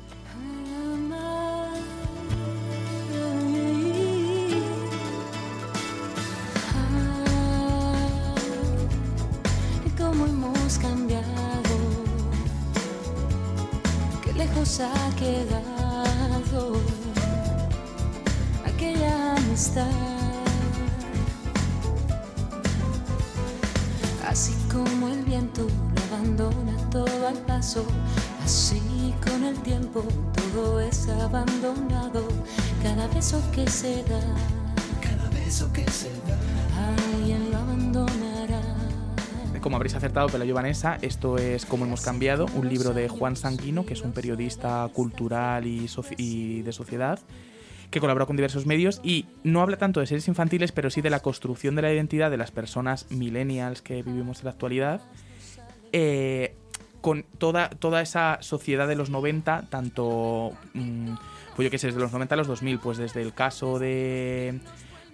Así 28.44 29.14
con 29.26 29.44
el 29.44 29.60
tiempo 29.62 30.06
todo 30.34 30.80
es 30.80 31.10
abandonado, 31.10 32.26
cada 32.82 33.08
beso 33.08 33.42
que 33.52 33.68
se 33.68 34.02
da, 34.04 34.22
cada 35.02 35.30
beso 35.32 35.72
que 35.74 35.84
se 35.92 36.10
da, 36.10 36.38
alguien 36.88 37.52
lo 37.52 37.58
abandonará. 37.58 38.62
Como 39.60 39.76
habréis 39.76 39.96
acertado, 39.96 40.30
Pelayo 40.30 40.54
Vanessa, 40.54 40.98
esto 41.02 41.38
es 41.38 41.66
Cómo 41.66 41.86
hemos 41.86 42.02
cambiado, 42.02 42.46
un 42.56 42.70
libro 42.70 42.94
de 42.94 43.10
Juan 43.10 43.36
Sanguino, 43.36 43.86
que 43.86 43.94
es 43.94 44.02
un 44.04 44.14
periodista 44.14 44.88
cultural 44.94 45.68
y 45.68 46.62
de 46.62 46.72
sociedad, 46.72 47.20
que 47.92 48.00
colabora 48.00 48.26
con 48.26 48.38
diversos 48.38 48.66
medios 48.66 49.02
y 49.04 49.26
no 49.44 49.62
habla 49.62 49.78
tanto 49.78 50.00
de 50.00 50.08
series 50.08 50.30
infantiles, 50.30 50.72
pero 50.72 50.90
sí 50.90 51.02
de 51.02 51.10
la 51.10 51.20
construcción 51.20 51.76
de 51.76 51.82
la 51.82 51.92
identidad 51.92 52.32
de 52.32 52.38
las 52.38 52.52
personas 52.52 53.08
millennials 53.10 53.82
que 53.82 54.02
vivimos 54.02 54.40
en 54.40 54.46
la 54.46 54.52
actualidad, 54.52 55.02
eh, 55.92 56.56
con 57.06 57.22
toda, 57.38 57.70
toda 57.70 58.02
esa 58.02 58.40
sociedad 58.42 58.88
de 58.88 58.96
los 58.96 59.12
90, 59.12 59.68
tanto, 59.70 60.54
mm, 60.74 61.14
pues 61.56 61.64
yo 61.64 61.70
qué 61.70 61.78
sé, 61.78 61.86
desde 61.86 62.00
los 62.00 62.12
90 62.12 62.34
a 62.34 62.38
los 62.40 62.48
2000, 62.48 62.80
pues 62.80 62.98
desde 62.98 63.22
el 63.22 63.32
caso 63.32 63.78
de 63.78 64.60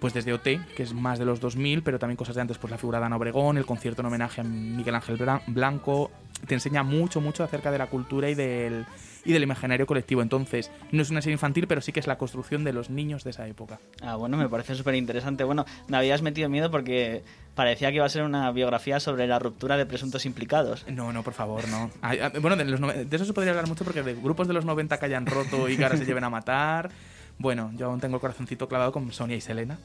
pues 0.00 0.14
desde 0.14 0.32
OT, 0.32 0.58
que 0.74 0.84
es 0.84 0.94
más 0.94 1.18
de 1.18 1.26
los 1.26 1.38
2000, 1.38 1.82
pero 1.82 1.98
también 1.98 2.16
cosas 2.16 2.34
de 2.34 2.40
antes, 2.40 2.56
pues 2.56 2.70
la 2.70 2.78
figura 2.78 2.98
de 2.98 3.04
Ana 3.04 3.16
Obregón, 3.16 3.58
el 3.58 3.66
concierto 3.66 4.00
en 4.00 4.06
homenaje 4.06 4.40
a 4.40 4.44
Miguel 4.44 4.94
Ángel 4.94 5.18
Blanco, 5.48 6.10
te 6.46 6.54
enseña 6.54 6.82
mucho, 6.82 7.20
mucho 7.20 7.44
acerca 7.44 7.70
de 7.70 7.76
la 7.76 7.88
cultura 7.88 8.30
y 8.30 8.34
del, 8.34 8.86
y 9.24 9.32
del 9.32 9.42
imaginario 9.42 9.86
colectivo. 9.86 10.22
Entonces, 10.22 10.70
no 10.90 11.02
es 11.02 11.10
una 11.10 11.22
serie 11.22 11.34
infantil, 11.34 11.66
pero 11.66 11.80
sí 11.80 11.92
que 11.92 12.00
es 12.00 12.06
la 12.06 12.18
construcción 12.18 12.64
de 12.64 12.72
los 12.72 12.90
niños 12.90 13.24
de 13.24 13.30
esa 13.30 13.46
época. 13.46 13.78
Ah, 14.00 14.16
bueno, 14.16 14.36
me 14.36 14.48
parece 14.48 14.74
súper 14.74 14.94
interesante. 14.94 15.44
Bueno, 15.44 15.64
me 15.88 15.96
habías 15.96 16.22
metido 16.22 16.48
miedo 16.48 16.70
porque 16.70 17.22
parecía 17.54 17.90
que 17.90 17.96
iba 17.96 18.06
a 18.06 18.08
ser 18.08 18.22
una 18.22 18.50
biografía 18.52 18.98
sobre 19.00 19.26
la 19.26 19.38
ruptura 19.38 19.76
de 19.76 19.86
presuntos 19.86 20.24
implicados. 20.26 20.84
No, 20.88 21.12
no, 21.12 21.22
por 21.22 21.34
favor, 21.34 21.68
no. 21.68 21.90
Ah, 22.02 22.30
bueno, 22.40 22.56
de, 22.56 22.64
los 22.64 22.80
nove- 22.80 23.04
de 23.06 23.16
eso 23.16 23.24
se 23.24 23.32
podría 23.32 23.50
hablar 23.52 23.66
mucho 23.68 23.84
porque 23.84 24.02
de 24.02 24.14
grupos 24.14 24.48
de 24.48 24.54
los 24.54 24.64
90 24.64 24.98
que 24.98 25.06
hayan 25.06 25.26
roto 25.26 25.68
y 25.68 25.76
que 25.76 25.84
ahora 25.84 25.96
se 25.96 26.04
lleven 26.06 26.24
a 26.24 26.30
matar. 26.30 26.90
Bueno, 27.38 27.72
yo 27.76 27.86
aún 27.86 27.98
tengo 28.00 28.16
el 28.16 28.20
corazoncito 28.20 28.68
clavado 28.68 28.92
con 28.92 29.10
Sonia 29.12 29.36
y 29.36 29.40
Selena. 29.40 29.78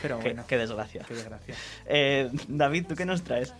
Pero 0.00 0.18
Qué, 0.18 0.28
bueno, 0.28 0.44
qué 0.46 0.56
desgracia. 0.56 1.04
qué 1.06 1.14
desgracia. 1.14 1.54
Eh, 1.86 2.30
David, 2.48 2.86
¿tú 2.88 2.94
qué 2.94 3.04
nos 3.04 3.22
traes? 3.22 3.52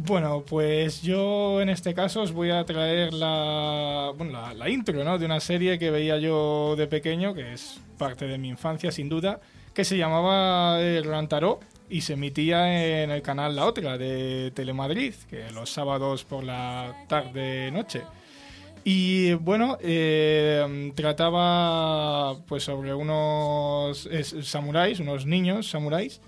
Bueno, 0.00 0.44
pues 0.46 1.02
yo 1.02 1.60
en 1.60 1.68
este 1.68 1.92
caso 1.92 2.22
os 2.22 2.30
voy 2.30 2.50
a 2.50 2.64
traer 2.64 3.12
la, 3.12 4.12
bueno, 4.16 4.54
la, 4.54 4.68
intro 4.68 5.02
¿no? 5.02 5.18
de 5.18 5.26
una 5.26 5.40
serie 5.40 5.76
que 5.76 5.90
veía 5.90 6.18
yo 6.18 6.76
de 6.76 6.86
pequeño, 6.86 7.34
que 7.34 7.52
es 7.52 7.80
parte 7.98 8.28
de 8.28 8.38
mi 8.38 8.48
infancia 8.48 8.92
sin 8.92 9.08
duda, 9.08 9.40
que 9.74 9.84
se 9.84 9.98
llamaba 9.98 10.80
eh, 10.80 11.02
Rantaró 11.04 11.58
y 11.90 12.02
se 12.02 12.12
emitía 12.12 13.02
en 13.02 13.10
el 13.10 13.22
canal 13.22 13.56
La 13.56 13.66
Otra 13.66 13.98
de 13.98 14.52
Telemadrid, 14.54 15.14
que 15.28 15.50
los 15.50 15.68
sábados 15.72 16.22
por 16.22 16.44
la 16.44 16.94
tarde-noche. 17.08 18.02
Y 18.84 19.32
bueno, 19.34 19.78
eh, 19.80 20.92
trataba 20.94 22.38
pues 22.46 22.62
sobre 22.62 22.94
unos 22.94 24.08
samuráis, 24.42 25.00
unos 25.00 25.26
niños 25.26 25.68
samuráis. 25.68 26.20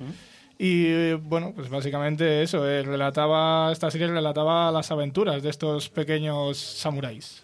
Y 0.62 0.84
eh, 0.88 1.14
bueno, 1.14 1.54
pues 1.56 1.70
básicamente 1.70 2.42
eso, 2.42 2.68
eh, 2.68 2.82
relataba, 2.82 3.72
esta 3.72 3.90
serie 3.90 4.08
relataba 4.08 4.70
las 4.70 4.90
aventuras 4.90 5.42
de 5.42 5.48
estos 5.48 5.88
pequeños 5.88 6.58
samuráis. 6.58 7.42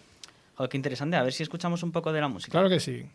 Qué 0.69 0.77
interesante. 0.77 1.17
A 1.17 1.23
ver 1.23 1.33
si 1.33 1.41
escuchamos 1.41 1.81
un 1.81 1.91
poco 1.91 2.13
de 2.13 2.21
la 2.21 2.27
música. 2.27 2.51
Claro 2.51 2.69
que 2.69 2.79
sí. 2.79 3.07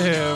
Eh, 0.00 0.34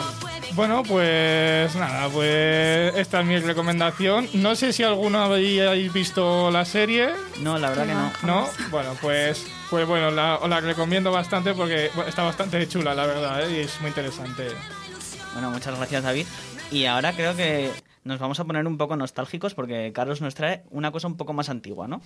bueno, 0.55 0.83
pues 0.83 1.75
nada, 1.75 2.09
pues 2.09 2.95
esta 2.95 3.21
es 3.21 3.25
mi 3.25 3.39
recomendación. 3.39 4.27
No 4.33 4.55
sé 4.55 4.71
si 4.71 4.83
alguno 4.83 5.19
habéis 5.23 5.91
visto 5.91 6.51
la 6.51 6.63
serie, 6.65 7.09
No, 7.41 7.57
la 7.57 7.69
verdad 7.69 7.87
que 7.87 7.93
no. 7.93 8.11
¿no? 8.23 8.49
Bueno, 8.69 8.95
pues, 9.01 9.47
pues 9.69 9.87
bueno, 9.87 10.11
la, 10.11 10.35
os 10.35 10.49
la 10.49 10.59
recomiendo 10.59 11.11
bastante 11.11 11.53
porque 11.53 11.89
está 12.07 12.23
bastante 12.23 12.67
chula, 12.67 12.93
la 12.93 13.05
verdad, 13.05 13.49
¿eh? 13.49 13.57
y 13.57 13.59
es 13.61 13.81
muy 13.81 13.87
interesante. 13.89 14.49
Bueno, 15.33 15.49
muchas 15.49 15.75
gracias, 15.75 16.03
David. 16.03 16.27
Y 16.71 16.85
ahora 16.85 17.13
creo 17.13 17.35
que 17.35 17.71
nos 18.03 18.19
vamos 18.19 18.39
a 18.39 18.45
poner 18.45 18.67
un 18.67 18.77
poco 18.77 18.95
nostálgicos 18.95 19.55
porque 19.55 19.91
Carlos 19.93 20.21
nos 20.21 20.35
trae 20.35 20.63
una 20.69 20.91
cosa 20.91 21.07
un 21.07 21.17
poco 21.17 21.33
más 21.33 21.49
antigua, 21.49 21.87
¿no? 21.87 22.01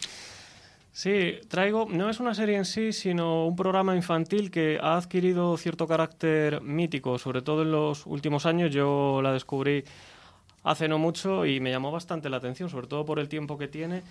Sí, 0.98 1.42
traigo, 1.48 1.86
no 1.88 2.10
es 2.10 2.20
una 2.20 2.34
serie 2.34 2.58
en 2.58 2.66
sí, 2.66 2.92
sino 2.92 3.46
un 3.46 3.56
programa 3.56 3.96
infantil 3.96 4.50
que 4.50 4.80
ha 4.82 4.98
adquirido 4.98 5.56
cierto 5.56 5.86
carácter 5.86 6.60
mítico, 6.62 7.20
sobre 7.20 7.44
todo 7.44 7.62
en 7.62 7.72
los 7.72 8.08
últimos 8.08 8.48
años. 8.48 8.72
Yo 8.72 9.22
la 9.22 9.32
descubrí 9.32 9.84
hace 10.64 10.88
no 10.88 10.98
mucho 10.98 11.46
y 11.46 11.60
me 11.60 11.70
llamó 11.70 11.92
bastante 11.92 12.32
la 12.32 12.38
atención, 12.38 12.68
sobre 12.68 12.88
todo 12.88 13.06
por 13.06 13.20
el 13.20 13.30
tiempo 13.30 13.60
que 13.60 13.68
tiene 13.68 14.02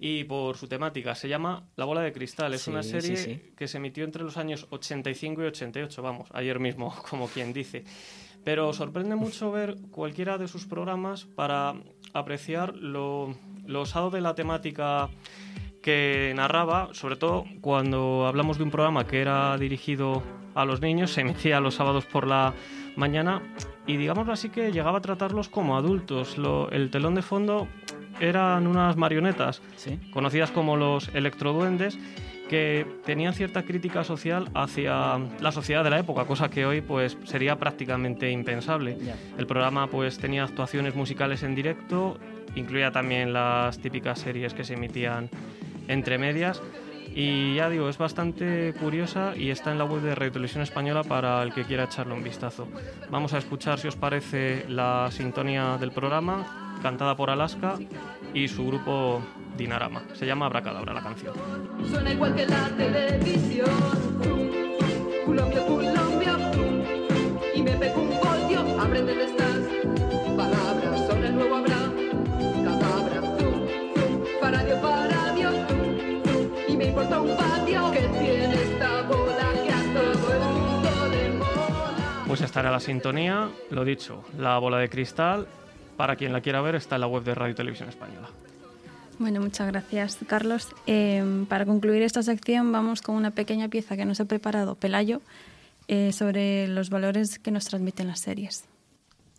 y 0.00 0.24
por 0.24 0.56
su 0.56 0.66
temática. 0.66 1.14
Se 1.14 1.28
llama 1.28 1.62
La 1.76 1.84
bola 1.84 2.00
de 2.00 2.12
cristal. 2.12 2.52
Es 2.54 2.62
Sí, 2.62 2.70
una 2.72 2.82
sí, 2.82 2.90
serie 2.90 3.16
sí. 3.16 3.40
que 3.56 3.68
se 3.68 3.76
emitió 3.76 4.02
entre 4.02 4.24
los 4.24 4.36
años 4.36 4.66
85 4.70 5.44
y 5.44 5.46
88, 5.46 6.02
vamos, 6.02 6.28
ayer 6.32 6.58
mismo, 6.58 6.92
como 7.08 7.28
quien 7.28 7.52
dice. 7.52 7.84
Pero 8.42 8.72
sorprende 8.72 9.14
mucho 9.14 9.52
ver 9.52 9.76
cualquiera 9.92 10.38
de 10.38 10.48
sus 10.48 10.66
programas 10.66 11.24
para 11.24 11.74
apreciar 12.14 12.74
lo, 12.74 13.36
lo 13.64 13.82
osado 13.82 14.10
de 14.10 14.20
la 14.20 14.34
temática 14.34 15.08
que 15.82 16.32
narraba, 16.36 16.88
sobre 16.92 17.16
todo 17.16 17.44
cuando 17.60 18.26
hablamos 18.26 18.56
de 18.58 18.64
un 18.64 18.70
programa 18.70 19.06
que 19.06 19.20
era 19.20 19.56
dirigido 19.58 20.22
a 20.54 20.64
los 20.64 20.80
niños, 20.80 21.12
se 21.12 21.22
emitía 21.22 21.60
los 21.60 21.74
sábados 21.74 22.06
por 22.06 22.26
la 22.26 22.54
mañana 22.96 23.42
y 23.86 23.96
digámoslo 23.96 24.32
así 24.32 24.48
que 24.48 24.70
llegaba 24.70 24.98
a 24.98 25.00
tratarlos 25.00 25.48
como 25.48 25.76
adultos. 25.76 26.38
Lo- 26.38 26.70
el 26.70 26.90
telón 26.90 27.14
de 27.14 27.22
fondo 27.22 27.66
eran 28.20 28.66
unas 28.66 28.96
marionetas 28.96 29.60
Sí. 29.76 29.98
conocidas 30.12 30.50
como 30.50 30.76
los 30.76 31.08
electroduendes 31.14 31.98
que 32.48 32.86
tenían 33.06 33.32
cierta 33.32 33.62
crítica 33.62 34.04
social 34.04 34.50
hacia 34.54 35.18
la 35.40 35.52
sociedad 35.52 35.82
de 35.82 35.88
la 35.90 35.98
época, 35.98 36.26
cosa 36.26 36.50
que 36.50 36.66
hoy 36.66 36.82
pues 36.82 37.16
sería 37.24 37.56
prácticamente 37.58 38.30
impensable. 38.30 38.98
El 39.38 39.46
programa 39.46 39.86
pues 39.86 40.18
tenía 40.18 40.44
actuaciones 40.44 40.94
musicales 40.94 41.42
en 41.44 41.54
directo, 41.54 42.18
incluía 42.54 42.92
también 42.92 43.32
las 43.32 43.78
típicas 43.78 44.18
series 44.18 44.52
que 44.52 44.64
se 44.64 44.74
emitían 44.74 45.30
entre 45.88 46.18
medias 46.18 46.62
y 47.14 47.56
ya 47.56 47.68
digo, 47.68 47.88
es 47.88 47.98
bastante 47.98 48.72
curiosa 48.80 49.34
y 49.36 49.50
está 49.50 49.70
en 49.70 49.78
la 49.78 49.84
web 49.84 50.00
de 50.00 50.14
Radio 50.14 50.32
Televisión 50.32 50.62
Española 50.62 51.04
para 51.04 51.42
el 51.42 51.52
que 51.52 51.64
quiera 51.64 51.84
echarle 51.84 52.14
un 52.14 52.24
vistazo. 52.24 52.68
Vamos 53.10 53.34
a 53.34 53.38
escuchar 53.38 53.78
si 53.78 53.88
os 53.88 53.96
parece 53.96 54.64
la 54.68 55.08
sintonía 55.10 55.76
del 55.78 55.92
programa 55.92 56.78
cantada 56.82 57.14
por 57.16 57.30
Alaska 57.30 57.78
y 58.32 58.48
su 58.48 58.66
grupo 58.66 59.22
Dinarama. 59.56 60.02
Se 60.14 60.26
llama 60.26 60.46
Abracadabra 60.46 60.94
la 60.94 61.02
canción. 61.02 61.34
Estará 82.52 82.70
la 82.70 82.80
sintonía, 82.80 83.48
lo 83.70 83.82
dicho, 83.82 84.24
la 84.36 84.58
bola 84.58 84.76
de 84.76 84.90
cristal. 84.90 85.46
Para 85.96 86.16
quien 86.16 86.34
la 86.34 86.42
quiera 86.42 86.60
ver, 86.60 86.74
está 86.74 86.96
en 86.96 87.00
la 87.00 87.06
web 87.06 87.24
de 87.24 87.34
Radio 87.34 87.54
Televisión 87.54 87.88
Española. 87.88 88.28
Bueno, 89.18 89.40
muchas 89.40 89.68
gracias, 89.68 90.18
Carlos. 90.26 90.68
Eh, 90.86 91.46
para 91.48 91.64
concluir 91.64 92.02
esta 92.02 92.22
sección, 92.22 92.70
vamos 92.70 93.00
con 93.00 93.14
una 93.14 93.30
pequeña 93.30 93.68
pieza 93.68 93.96
que 93.96 94.04
nos 94.04 94.20
ha 94.20 94.26
preparado 94.26 94.74
Pelayo 94.74 95.22
eh, 95.88 96.12
sobre 96.12 96.68
los 96.68 96.90
valores 96.90 97.38
que 97.38 97.50
nos 97.52 97.64
transmiten 97.64 98.06
las 98.06 98.20
series. 98.20 98.64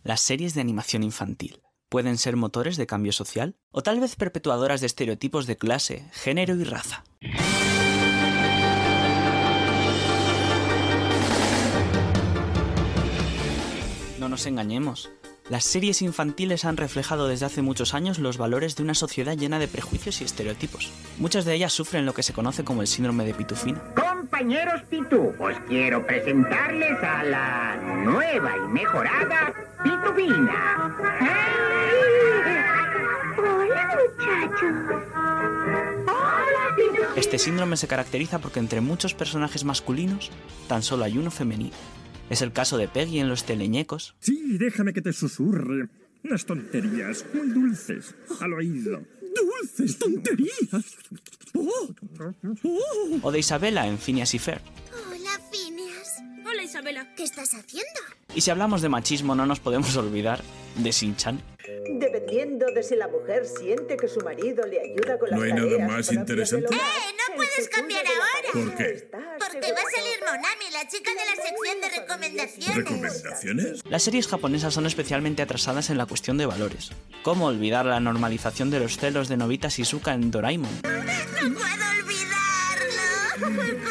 Las 0.02 0.20
series 0.20 0.54
de 0.54 0.62
animación 0.62 1.04
infantil 1.04 1.60
pueden 1.88 2.18
ser 2.18 2.34
motores 2.34 2.76
de 2.76 2.88
cambio 2.88 3.12
social 3.12 3.54
o 3.70 3.84
tal 3.84 4.00
vez 4.00 4.16
perpetuadoras 4.16 4.80
de 4.80 4.88
estereotipos 4.88 5.46
de 5.46 5.56
clase, 5.56 6.04
género 6.10 6.56
y 6.56 6.64
raza. 6.64 7.04
No 14.24 14.30
nos 14.30 14.46
engañemos. 14.46 15.10
Las 15.50 15.64
series 15.64 16.00
infantiles 16.00 16.64
han 16.64 16.78
reflejado 16.78 17.28
desde 17.28 17.44
hace 17.44 17.60
muchos 17.60 17.92
años 17.92 18.18
los 18.18 18.38
valores 18.38 18.74
de 18.74 18.82
una 18.82 18.94
sociedad 18.94 19.36
llena 19.36 19.58
de 19.58 19.68
prejuicios 19.68 20.22
y 20.22 20.24
estereotipos. 20.24 20.90
Muchas 21.18 21.44
de 21.44 21.52
ellas 21.52 21.74
sufren 21.74 22.06
lo 22.06 22.14
que 22.14 22.22
se 22.22 22.32
conoce 22.32 22.64
como 22.64 22.80
el 22.80 22.86
síndrome 22.86 23.26
de 23.26 23.34
pitufina. 23.34 23.82
Compañeros 23.94 24.80
pitufos, 24.88 25.52
quiero 25.68 26.06
presentarles 26.06 27.02
a 27.02 27.22
la 27.22 27.76
nueva 27.76 28.56
y 28.56 28.72
mejorada 28.72 29.52
Pitufina. 29.82 30.96
Hola, 33.36 33.98
muchachos. 33.98 35.04
Hola, 36.06 36.76
Pitufina. 36.76 37.08
Este 37.14 37.38
síndrome 37.38 37.76
se 37.76 37.88
caracteriza 37.88 38.38
porque 38.38 38.60
entre 38.60 38.80
muchos 38.80 39.12
personajes 39.12 39.64
masculinos, 39.64 40.30
tan 40.66 40.82
solo 40.82 41.04
hay 41.04 41.18
uno 41.18 41.30
femenino. 41.30 41.76
Es 42.30 42.42
el 42.42 42.52
caso 42.52 42.78
de 42.78 42.88
Peggy 42.88 43.18
en 43.20 43.28
Los 43.28 43.44
Teleñecos, 43.44 44.14
Sí, 44.20 44.56
déjame 44.58 44.92
que 44.92 45.02
te 45.02 45.12
susurre. 45.12 45.88
Unas 46.24 46.46
tonterías 46.46 47.24
muy 47.34 47.48
dulces 47.48 48.14
al 48.40 48.54
oído. 48.54 49.02
¡Dulces 49.20 49.98
tonterías! 49.98 50.96
o 53.22 53.30
de 53.30 53.38
Isabela 53.38 53.86
en 53.86 53.98
Phineas 53.98 54.34
y 54.34 54.38
Fer. 54.38 54.60
Hola, 55.10 55.40
Phineas. 55.50 55.73
Isabela. 56.64 57.14
¿Qué 57.14 57.22
estás 57.24 57.54
haciendo? 57.54 58.00
Y 58.34 58.40
si 58.40 58.50
hablamos 58.50 58.82
de 58.82 58.88
machismo, 58.88 59.34
no 59.34 59.46
nos 59.46 59.60
podemos 59.60 59.96
olvidar 59.96 60.40
de 60.76 60.90
Shin-Chan. 60.90 61.40
Dependiendo 61.98 62.66
de 62.74 62.82
si 62.82 62.96
la 62.96 63.08
mujer 63.08 63.46
siente 63.46 63.96
que 63.96 64.08
su 64.08 64.20
marido 64.20 64.66
le 64.66 64.80
ayuda 64.80 65.18
con 65.18 65.30
las 65.30 65.38
¿No 65.38 65.44
hay 65.44 65.52
nada 65.52 65.78
más 65.86 66.12
interesante? 66.12 66.66
hogar, 66.66 66.80
¡Eh! 66.80 67.14
¡No 67.16 67.36
puedes 67.36 67.68
cambiar 67.68 68.04
ahora! 68.06 68.48
¿Por 68.52 68.74
qué? 68.76 69.08
Porque 69.10 69.72
va 69.72 69.80
a 69.80 69.90
salir 69.94 70.20
Monami, 70.20 70.70
la 70.72 70.88
chica 70.88 71.10
de 71.12 71.24
la 71.24 71.36
sección 71.42 71.80
de 71.80 71.88
recomendaciones. 72.00 72.76
¿Recomendaciones? 72.76 73.80
Las 73.88 74.02
series 74.02 74.26
japonesas 74.28 74.74
son 74.74 74.86
especialmente 74.86 75.42
atrasadas 75.42 75.90
en 75.90 75.98
la 75.98 76.06
cuestión 76.06 76.36
de 76.36 76.46
valores. 76.46 76.90
¿Cómo 77.22 77.46
olvidar 77.46 77.86
la 77.86 78.00
normalización 78.00 78.70
de 78.70 78.80
los 78.80 78.98
celos 78.98 79.28
de 79.28 79.36
Nobita 79.36 79.68
Shizuka 79.68 80.12
en 80.14 80.30
Doraemon? 80.30 80.70
¡No 80.82 81.54
puedo 81.54 81.84
olvidarlo! 82.00 83.80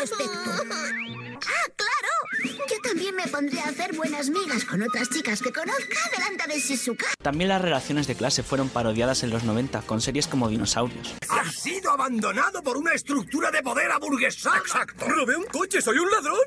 respecto? 0.00 0.50
¡Ah, 1.46 1.70
claro! 1.76 2.56
Yo 2.68 2.76
también 2.82 3.14
me 3.16 3.26
pondré 3.28 3.60
a 3.60 3.68
hacer 3.68 3.94
buenas 3.94 4.28
migas 4.30 4.64
con 4.64 4.82
otras 4.82 5.08
chicas 5.10 5.40
que 5.40 5.52
conozca 5.52 5.98
delante 6.16 6.46
de 6.48 6.60
Shizuka. 6.60 7.06
También 7.22 7.48
las 7.48 7.60
relaciones 7.60 8.06
de 8.06 8.14
clase 8.14 8.42
fueron 8.42 8.68
parodiadas 8.68 9.22
en 9.22 9.30
los 9.30 9.44
90 9.44 9.82
con 9.82 10.00
series 10.00 10.26
como 10.26 10.48
Dinosaurios. 10.48 11.14
¡Has 11.28 11.54
sido 11.54 11.90
abandonado 11.90 12.62
por 12.62 12.76
una 12.76 12.92
estructura 12.94 13.50
de 13.50 13.62
poder 13.62 13.90
aburguesada! 13.90 14.58
¡Exacto! 14.58 15.06
¡Robé 15.08 15.36
un 15.36 15.44
coche! 15.44 15.80
¡Soy 15.82 15.98
un 15.98 16.10
ladrón! 16.10 16.38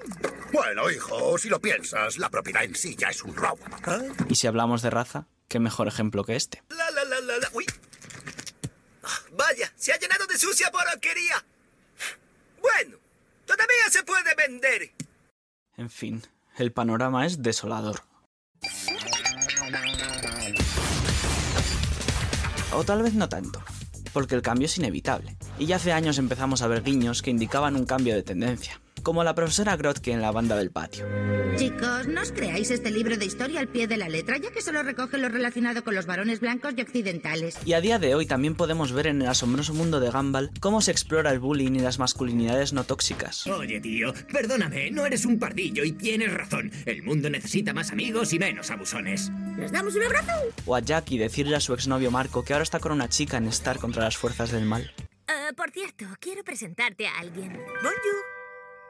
Bueno, 0.52 0.90
hijo, 0.90 1.38
si 1.38 1.50
lo 1.50 1.60
piensas, 1.60 2.18
la 2.18 2.30
propiedad 2.30 2.64
en 2.64 2.76
sí 2.76 2.96
ya 2.98 3.10
es 3.10 3.24
un 3.24 3.36
robo. 3.36 3.60
Y 4.30 4.36
si 4.36 4.48
hablamos 4.48 4.82
de 4.82 4.90
raza, 4.90 5.28
qué 5.48 5.60
mejor 5.60 5.88
ejemplo 5.88 6.24
que 6.24 6.36
este. 6.36 6.64
La, 6.70 6.90
la, 6.92 7.04
la, 7.04 7.20
la, 7.20 7.38
la. 7.38 7.50
¡Uy! 7.54 7.66
Ah, 9.04 9.20
Vaya, 9.32 9.72
se 9.76 9.92
ha 9.94 10.00
llenado 10.00 10.26
de 10.28 10.38
sucia 10.38 10.72
porquería. 10.72 11.44
Bueno, 12.62 12.98
todavía 13.46 13.90
se 13.90 14.04
puede 14.04 14.36
vender. 14.36 14.92
En 15.78 15.90
fin, 15.90 16.22
el 16.58 16.72
panorama 16.72 17.26
es 17.26 17.42
desolador. 17.42 18.02
O 22.74 22.84
tal 22.84 23.04
vez 23.04 23.14
no 23.14 23.30
tanto, 23.30 23.64
porque 24.14 24.36
el 24.36 24.42
cambio 24.42 24.66
es 24.66 24.78
inevitable. 24.78 25.36
Y 25.60 25.68
ya 25.68 25.76
hace 25.76 25.92
años 25.92 26.18
empezamos 26.18 26.62
a 26.62 26.68
ver 26.68 26.84
guiños 26.84 27.22
que 27.22 27.30
indicaban 27.30 27.76
un 27.76 27.86
cambio 27.86 28.16
de 28.16 28.24
tendencia, 28.24 28.82
como 29.04 29.24
la 29.24 29.36
profesora 29.36 29.76
Grotke 29.76 30.12
en 30.12 30.22
la 30.22 30.32
banda 30.32 30.56
del 30.56 30.72
patio. 30.72 31.06
Chicos, 31.58 32.08
no 32.08 32.22
os 32.22 32.32
creáis 32.32 32.72
este 32.72 32.90
libro 32.90 33.16
de 33.16 33.26
historia 33.26 33.60
al 33.60 33.68
pie 33.68 33.86
de 33.86 33.98
la 33.98 34.10
letra, 34.10 34.38
ya 34.38 34.50
que 34.50 34.62
solo 34.62 34.82
recoge 34.82 35.20
lo 35.20 35.30
relacionado 35.30 35.84
con 35.84 35.94
los 35.94 36.08
varones 36.08 36.40
blancos 36.40 36.74
y 36.76 36.82
occidentales. 36.82 37.58
Y 37.64 37.74
a 37.74 37.82
día 37.82 38.00
de 38.00 38.16
hoy 38.16 38.26
también 38.26 38.56
podemos 38.56 38.92
ver 38.92 39.08
en 39.08 39.22
el 39.22 39.28
asombroso 39.28 39.74
mundo 39.76 40.00
de 40.00 40.10
Gumball 40.10 40.50
cómo 40.60 40.82
se 40.82 40.92
explora 40.92 41.32
el 41.32 41.40
bullying 41.40 41.74
y 41.74 41.80
las 41.80 42.00
masculinidades 42.00 42.74
no 42.74 42.86
tóxicas. 42.86 43.46
Oye, 43.46 43.80
tío, 43.80 44.14
perdóname, 44.32 44.90
no 44.90 45.06
eres 45.06 45.26
un 45.26 45.38
pardillo 45.38 45.84
y 45.84 45.92
tienes 45.92 46.34
razón. 46.34 46.72
El 46.86 47.04
mundo 47.04 47.30
necesita 47.30 47.74
más 47.74 47.92
amigos 47.92 48.34
y 48.34 48.40
menos 48.40 48.72
abusones. 48.72 49.30
¿Nos 49.30 49.72
damos 49.72 49.96
un 49.96 50.04
abrazo? 50.04 50.32
O 50.66 50.76
a 50.76 50.80
Jackie 50.80 51.20
decirle 51.20 51.56
a 51.56 51.60
su 51.60 51.74
exnovio 51.74 52.10
Marco 52.10 52.44
que 52.44 52.54
ahora 52.54 52.64
está 52.64 52.80
con 52.80 52.92
una 52.92 53.10
chica 53.10 53.38
en 53.38 53.48
Star 53.48 53.78
contra 53.78 54.04
las 54.04 54.18
fuerzas 54.18 54.52
del 54.52 54.66
mal. 54.66 54.92
Eh, 55.28 55.54
por 55.56 55.72
cierto, 55.72 56.06
quiero 56.20 56.44
presentarte 56.44 57.08
a 57.08 57.20
alguien. 57.20 57.52
Bonjour. 57.52 58.33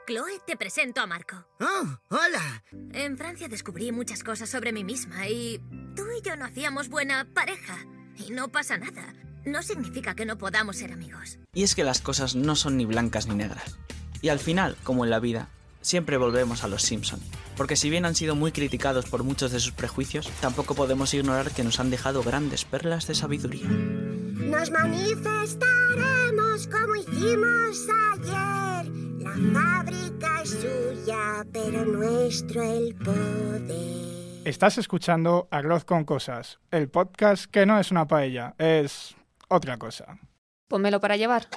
Chloe, 0.06 0.42
te 0.46 0.58
presento 0.58 1.02
a 1.02 1.08
Marco. 1.08 1.46
Oh, 1.62 1.98
hola. 2.10 2.64
En 2.92 3.18
Francia 3.18 3.48
descubrí 3.48 3.92
muchas 3.92 4.24
cosas 4.24 4.50
sobre 4.50 4.74
mí 4.74 4.84
misma 4.84 5.28
y 5.30 5.62
tú 5.96 6.04
y 6.18 6.22
yo 6.22 6.36
no 6.36 6.46
hacíamos 6.46 6.90
buena 6.90 7.26
pareja. 7.34 7.86
Y 8.18 8.32
no 8.32 8.52
pasa 8.52 8.78
nada. 8.78 9.14
No 9.46 9.64
significa 9.64 10.14
que 10.14 10.26
no 10.26 10.38
podamos 10.38 10.78
ser 10.78 10.92
amigos. 10.92 11.40
Y 11.54 11.64
es 11.64 11.74
que 11.76 11.84
las 11.84 12.02
cosas 12.02 12.36
no 12.36 12.56
son 12.56 12.78
ni 12.78 12.86
blancas 12.86 13.28
ni 13.28 13.36
negras. 13.36 13.78
Y 14.22 14.30
al 14.30 14.40
final, 14.40 14.76
como 14.84 15.04
en 15.06 15.10
la 15.10 15.20
vida, 15.20 15.50
siempre 15.82 16.18
volvemos 16.18 16.64
a 16.64 16.68
los 16.68 16.82
Simpson. 16.84 17.20
Porque 17.56 17.76
si 17.76 17.90
bien 17.90 18.06
han 18.06 18.16
sido 18.16 18.36
muy 18.36 18.52
criticados 18.52 19.06
por 19.06 19.24
muchos 19.24 19.52
de 19.52 19.60
sus 19.60 19.72
prejuicios, 19.72 20.30
tampoco 20.42 20.76
podemos 20.76 21.14
ignorar 21.14 21.52
que 21.52 21.64
nos 21.64 21.80
han 21.80 21.90
dejado 21.90 22.24
grandes 22.24 22.66
perlas 22.66 23.08
de 23.08 23.16
sabiduría. 23.16 23.68
Nos 23.68 24.70
manifestaremos 24.70 26.68
como 26.68 26.96
hicimos 26.96 27.88
ayer. 28.14 29.13
La 29.24 29.32
fábrica 29.54 30.42
es 30.44 30.50
suya, 30.50 31.46
pero 31.54 31.86
nuestro 31.86 32.62
el 32.62 32.94
poder. 32.96 34.42
Estás 34.44 34.78
escuchando 34.78 35.48
Arroz 35.50 35.86
con 35.86 36.04
Cosas, 36.04 36.60
el 36.72 36.90
podcast 36.90 37.46
que 37.46 37.66
no 37.66 37.80
es 37.80 37.90
una 37.92 38.06
paella, 38.06 38.54
es 38.58 39.16
otra 39.48 39.78
cosa. 39.78 40.20
Pónmelo 40.68 41.00
para 41.00 41.16
llevar. 41.16 41.48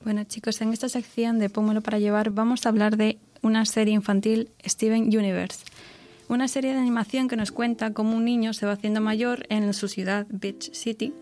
Bueno 0.00 0.24
chicos, 0.24 0.60
en 0.62 0.72
esta 0.72 0.88
sección 0.88 1.38
de 1.38 1.50
Póngelo 1.50 1.82
para 1.82 1.98
llevar 1.98 2.30
vamos 2.30 2.64
a 2.64 2.70
hablar 2.70 2.96
de 2.96 3.18
una 3.42 3.66
serie 3.66 3.92
infantil, 3.92 4.48
Steven 4.64 5.04
Universe. 5.04 5.66
Una 6.28 6.48
serie 6.48 6.72
de 6.72 6.78
animación 6.78 7.28
que 7.28 7.36
nos 7.36 7.52
cuenta 7.52 7.92
cómo 7.92 8.16
un 8.16 8.24
niño 8.24 8.54
se 8.54 8.64
va 8.64 8.72
haciendo 8.72 9.02
mayor 9.02 9.44
en 9.50 9.74
su 9.74 9.88
ciudad, 9.88 10.26
Beach 10.30 10.72
City, 10.72 11.12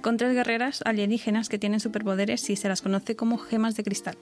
con 0.00 0.16
tres 0.16 0.34
guerreras 0.34 0.82
alienígenas 0.84 1.48
que 1.48 1.58
tienen 1.58 1.80
superpoderes 1.80 2.48
y 2.50 2.56
se 2.56 2.68
las 2.68 2.82
conoce 2.82 3.16
como 3.16 3.38
gemas 3.38 3.76
de 3.76 3.84
cristal. 3.84 4.16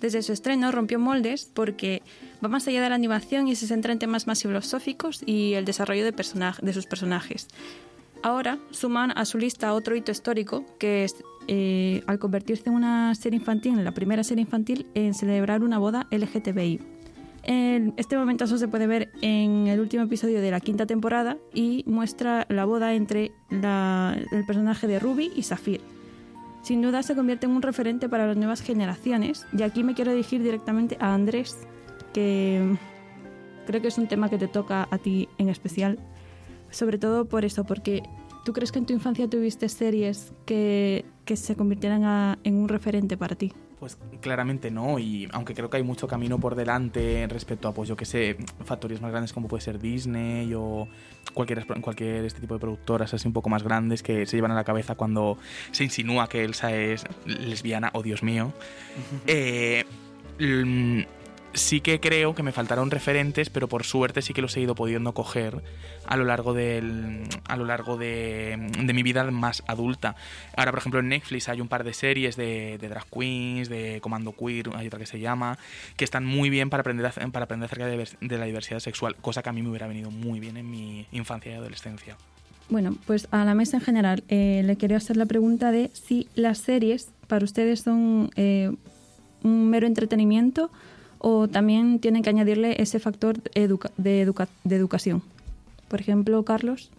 Desde 0.00 0.22
su 0.22 0.32
estreno 0.32 0.72
rompió 0.72 0.98
moldes 0.98 1.44
porque 1.52 2.02
va 2.42 2.48
más 2.48 2.66
allá 2.66 2.82
de 2.82 2.88
la 2.88 2.94
animación 2.94 3.48
y 3.48 3.56
se 3.56 3.66
centra 3.66 3.92
en 3.92 3.98
temas 3.98 4.26
más 4.26 4.42
filosóficos 4.42 5.22
y 5.26 5.54
el 5.54 5.64
desarrollo 5.64 6.04
de, 6.04 6.12
de 6.12 6.72
sus 6.72 6.86
personajes. 6.86 7.48
Ahora 8.22 8.58
suman 8.70 9.12
a 9.16 9.24
su 9.24 9.38
lista 9.38 9.72
otro 9.72 9.96
hito 9.96 10.12
histórico, 10.12 10.64
que 10.78 11.04
es 11.04 11.14
eh, 11.48 12.02
al 12.06 12.18
convertirse 12.18 12.68
en 12.68 12.74
una 12.74 13.14
serie 13.14 13.38
infantil, 13.38 13.82
la 13.82 13.92
primera 13.92 14.24
serie 14.24 14.42
infantil, 14.42 14.86
en 14.94 15.14
celebrar 15.14 15.62
una 15.62 15.78
boda 15.78 16.06
LGTBI. 16.10 16.99
En 17.42 17.94
este 17.96 18.16
momento 18.16 18.44
eso 18.44 18.58
se 18.58 18.68
puede 18.68 18.86
ver 18.86 19.10
en 19.22 19.66
el 19.66 19.80
último 19.80 20.04
episodio 20.04 20.40
de 20.40 20.50
la 20.50 20.60
quinta 20.60 20.86
temporada 20.86 21.38
y 21.54 21.84
muestra 21.86 22.46
la 22.48 22.64
boda 22.64 22.94
entre 22.94 23.32
el 23.50 24.44
personaje 24.46 24.86
de 24.86 24.98
Ruby 24.98 25.32
y 25.34 25.42
Safir. 25.42 25.80
Sin 26.62 26.82
duda 26.82 27.02
se 27.02 27.14
convierte 27.14 27.46
en 27.46 27.52
un 27.52 27.62
referente 27.62 28.08
para 28.08 28.26
las 28.26 28.36
nuevas 28.36 28.60
generaciones 28.60 29.46
y 29.56 29.62
aquí 29.62 29.82
me 29.82 29.94
quiero 29.94 30.12
dirigir 30.12 30.42
directamente 30.42 30.98
a 31.00 31.14
Andrés, 31.14 31.56
que 32.12 32.76
creo 33.66 33.80
que 33.80 33.88
es 33.88 33.96
un 33.96 34.08
tema 34.08 34.28
que 34.28 34.36
te 34.36 34.48
toca 34.48 34.86
a 34.90 34.98
ti 34.98 35.28
en 35.38 35.48
especial, 35.48 35.98
sobre 36.70 36.98
todo 36.98 37.24
por 37.24 37.46
eso, 37.46 37.64
porque 37.64 38.02
tú 38.44 38.52
crees 38.52 38.72
que 38.72 38.78
en 38.78 38.86
tu 38.86 38.92
infancia 38.92 39.28
tuviste 39.28 39.70
series 39.70 40.34
que, 40.44 41.06
que 41.24 41.36
se 41.36 41.56
convirtieran 41.56 42.38
en 42.44 42.54
un 42.56 42.68
referente 42.68 43.16
para 43.16 43.36
ti. 43.36 43.52
Pues 43.80 43.96
claramente 44.20 44.70
no, 44.70 44.98
y 44.98 45.26
aunque 45.32 45.54
creo 45.54 45.70
que 45.70 45.78
hay 45.78 45.82
mucho 45.82 46.06
camino 46.06 46.38
por 46.38 46.54
delante 46.54 47.26
respecto 47.30 47.66
a, 47.66 47.72
pues 47.72 47.88
yo 47.88 47.96
que 47.96 48.04
sé, 48.04 48.36
factorías 48.62 49.00
más 49.00 49.10
grandes 49.10 49.32
como 49.32 49.48
puede 49.48 49.62
ser 49.62 49.78
Disney 49.78 50.52
o 50.54 50.86
cualquier, 51.32 51.64
cualquier 51.80 52.26
este 52.26 52.42
tipo 52.42 52.52
de 52.52 52.60
productoras 52.60 53.14
así 53.14 53.26
un 53.26 53.32
poco 53.32 53.48
más 53.48 53.62
grandes 53.62 54.02
que 54.02 54.26
se 54.26 54.36
llevan 54.36 54.50
a 54.50 54.54
la 54.54 54.64
cabeza 54.64 54.96
cuando 54.96 55.38
se 55.70 55.84
insinúa 55.84 56.28
que 56.28 56.44
Elsa 56.44 56.76
es 56.76 57.04
lesbiana, 57.24 57.88
oh 57.94 58.02
Dios 58.02 58.22
mío. 58.22 58.52
Eh, 59.26 59.86
mm, 60.38 61.00
sí 61.52 61.80
que 61.80 62.00
creo 62.00 62.34
que 62.34 62.42
me 62.42 62.52
faltaron 62.52 62.90
referentes, 62.90 63.50
pero 63.50 63.68
por 63.68 63.84
suerte 63.84 64.22
sí 64.22 64.32
que 64.32 64.42
los 64.42 64.56
he 64.56 64.60
ido 64.60 64.74
pudiendo 64.74 65.12
coger 65.12 65.62
a 66.06 66.16
lo 66.16 66.24
largo 66.24 66.54
del 66.54 67.24
a 67.46 67.56
lo 67.56 67.64
largo 67.64 67.96
de, 67.96 68.70
de 68.82 68.92
mi 68.92 69.02
vida 69.02 69.28
más 69.30 69.62
adulta. 69.66 70.16
Ahora, 70.56 70.72
por 70.72 70.80
ejemplo, 70.80 71.00
en 71.00 71.08
Netflix 71.08 71.48
hay 71.48 71.60
un 71.60 71.68
par 71.68 71.84
de 71.84 71.92
series 71.92 72.36
de, 72.36 72.78
drag 72.78 73.06
queens, 73.06 73.68
de 73.68 74.00
comando 74.00 74.32
queer, 74.32 74.70
hay 74.74 74.86
otra 74.86 74.98
que 74.98 75.06
se 75.06 75.20
llama, 75.20 75.58
que 75.96 76.04
están 76.04 76.24
muy 76.24 76.50
bien 76.50 76.70
para 76.70 76.82
aprender 76.82 77.12
para 77.32 77.44
aprender 77.44 77.66
acerca 77.66 77.86
de 77.86 78.38
la 78.38 78.44
diversidad 78.44 78.80
sexual, 78.80 79.16
cosa 79.16 79.42
que 79.42 79.48
a 79.48 79.52
mí 79.52 79.62
me 79.62 79.70
hubiera 79.70 79.86
venido 79.86 80.10
muy 80.10 80.40
bien 80.40 80.56
en 80.56 80.70
mi 80.70 81.06
infancia 81.12 81.52
y 81.52 81.54
adolescencia. 81.54 82.16
Bueno, 82.70 82.96
pues 83.04 83.26
a 83.32 83.44
la 83.44 83.54
mesa 83.54 83.78
en 83.78 83.82
general 83.82 84.22
eh, 84.28 84.62
le 84.64 84.76
quería 84.76 84.96
hacer 84.96 85.16
la 85.16 85.26
pregunta 85.26 85.72
de 85.72 85.90
si 85.92 86.28
las 86.36 86.58
series 86.58 87.10
para 87.26 87.44
ustedes 87.44 87.80
son 87.80 88.30
eh, 88.36 88.70
un 89.42 89.68
mero 89.68 89.88
entretenimiento 89.88 90.70
o 91.20 91.46
también 91.48 92.00
tienen 92.00 92.22
que 92.22 92.30
añadirle 92.30 92.80
ese 92.82 92.98
factor 92.98 93.36
de, 93.42 93.50
educa- 93.54 94.48
de 94.64 94.76
educación. 94.76 95.22
Por 95.88 96.00
ejemplo, 96.00 96.42
Carlos. 96.44 96.90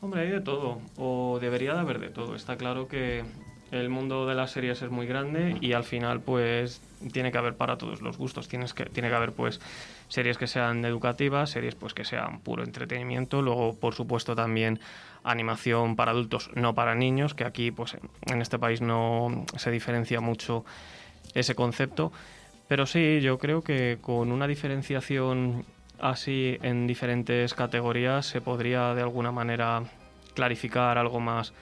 Hombre, 0.00 0.22
hay 0.22 0.30
de 0.30 0.40
todo, 0.40 0.80
o 0.96 1.38
debería 1.40 1.74
de 1.74 1.80
haber 1.80 1.98
de 1.98 2.08
todo. 2.08 2.34
Está 2.34 2.56
claro 2.56 2.88
que 2.88 3.22
el 3.70 3.88
mundo 3.88 4.26
de 4.26 4.34
las 4.34 4.50
series 4.50 4.82
es 4.82 4.90
muy 4.90 5.06
grande 5.06 5.56
y 5.60 5.72
al 5.72 5.84
final 5.84 6.20
pues 6.20 6.80
tiene 7.12 7.32
que 7.32 7.38
haber 7.38 7.54
para 7.54 7.78
todos 7.78 8.02
los 8.02 8.18
gustos. 8.18 8.48
Tienes 8.48 8.74
que, 8.74 8.84
tiene 8.84 9.08
que 9.08 9.14
haber 9.14 9.32
pues 9.32 9.60
series 10.08 10.38
que 10.38 10.46
sean 10.46 10.84
educativas, 10.84 11.50
series 11.50 11.74
pues 11.74 11.94
que 11.94 12.04
sean 12.04 12.40
puro 12.40 12.64
entretenimiento, 12.64 13.42
luego 13.42 13.74
por 13.74 13.94
supuesto 13.94 14.34
también 14.36 14.78
animación 15.24 15.96
para 15.96 16.10
adultos, 16.10 16.50
no 16.54 16.74
para 16.74 16.94
niños, 16.94 17.34
que 17.34 17.44
aquí 17.44 17.70
pues 17.70 17.96
en 18.26 18.42
este 18.42 18.58
país 18.58 18.80
no 18.82 19.46
se 19.56 19.70
diferencia 19.70 20.20
mucho 20.20 20.64
ese 21.34 21.54
concepto. 21.54 22.12
Pero 22.68 22.86
sí, 22.86 23.20
yo 23.20 23.38
creo 23.38 23.62
que 23.62 23.98
con 24.00 24.32
una 24.32 24.46
diferenciación 24.46 25.64
así 25.98 26.58
en 26.62 26.86
diferentes 26.86 27.54
categorías 27.54 28.26
se 28.26 28.40
podría 28.40 28.94
de 28.94 29.02
alguna 29.02 29.30
manera 29.30 29.84
clarificar 30.34 30.98
algo 30.98 31.20
más 31.20 31.52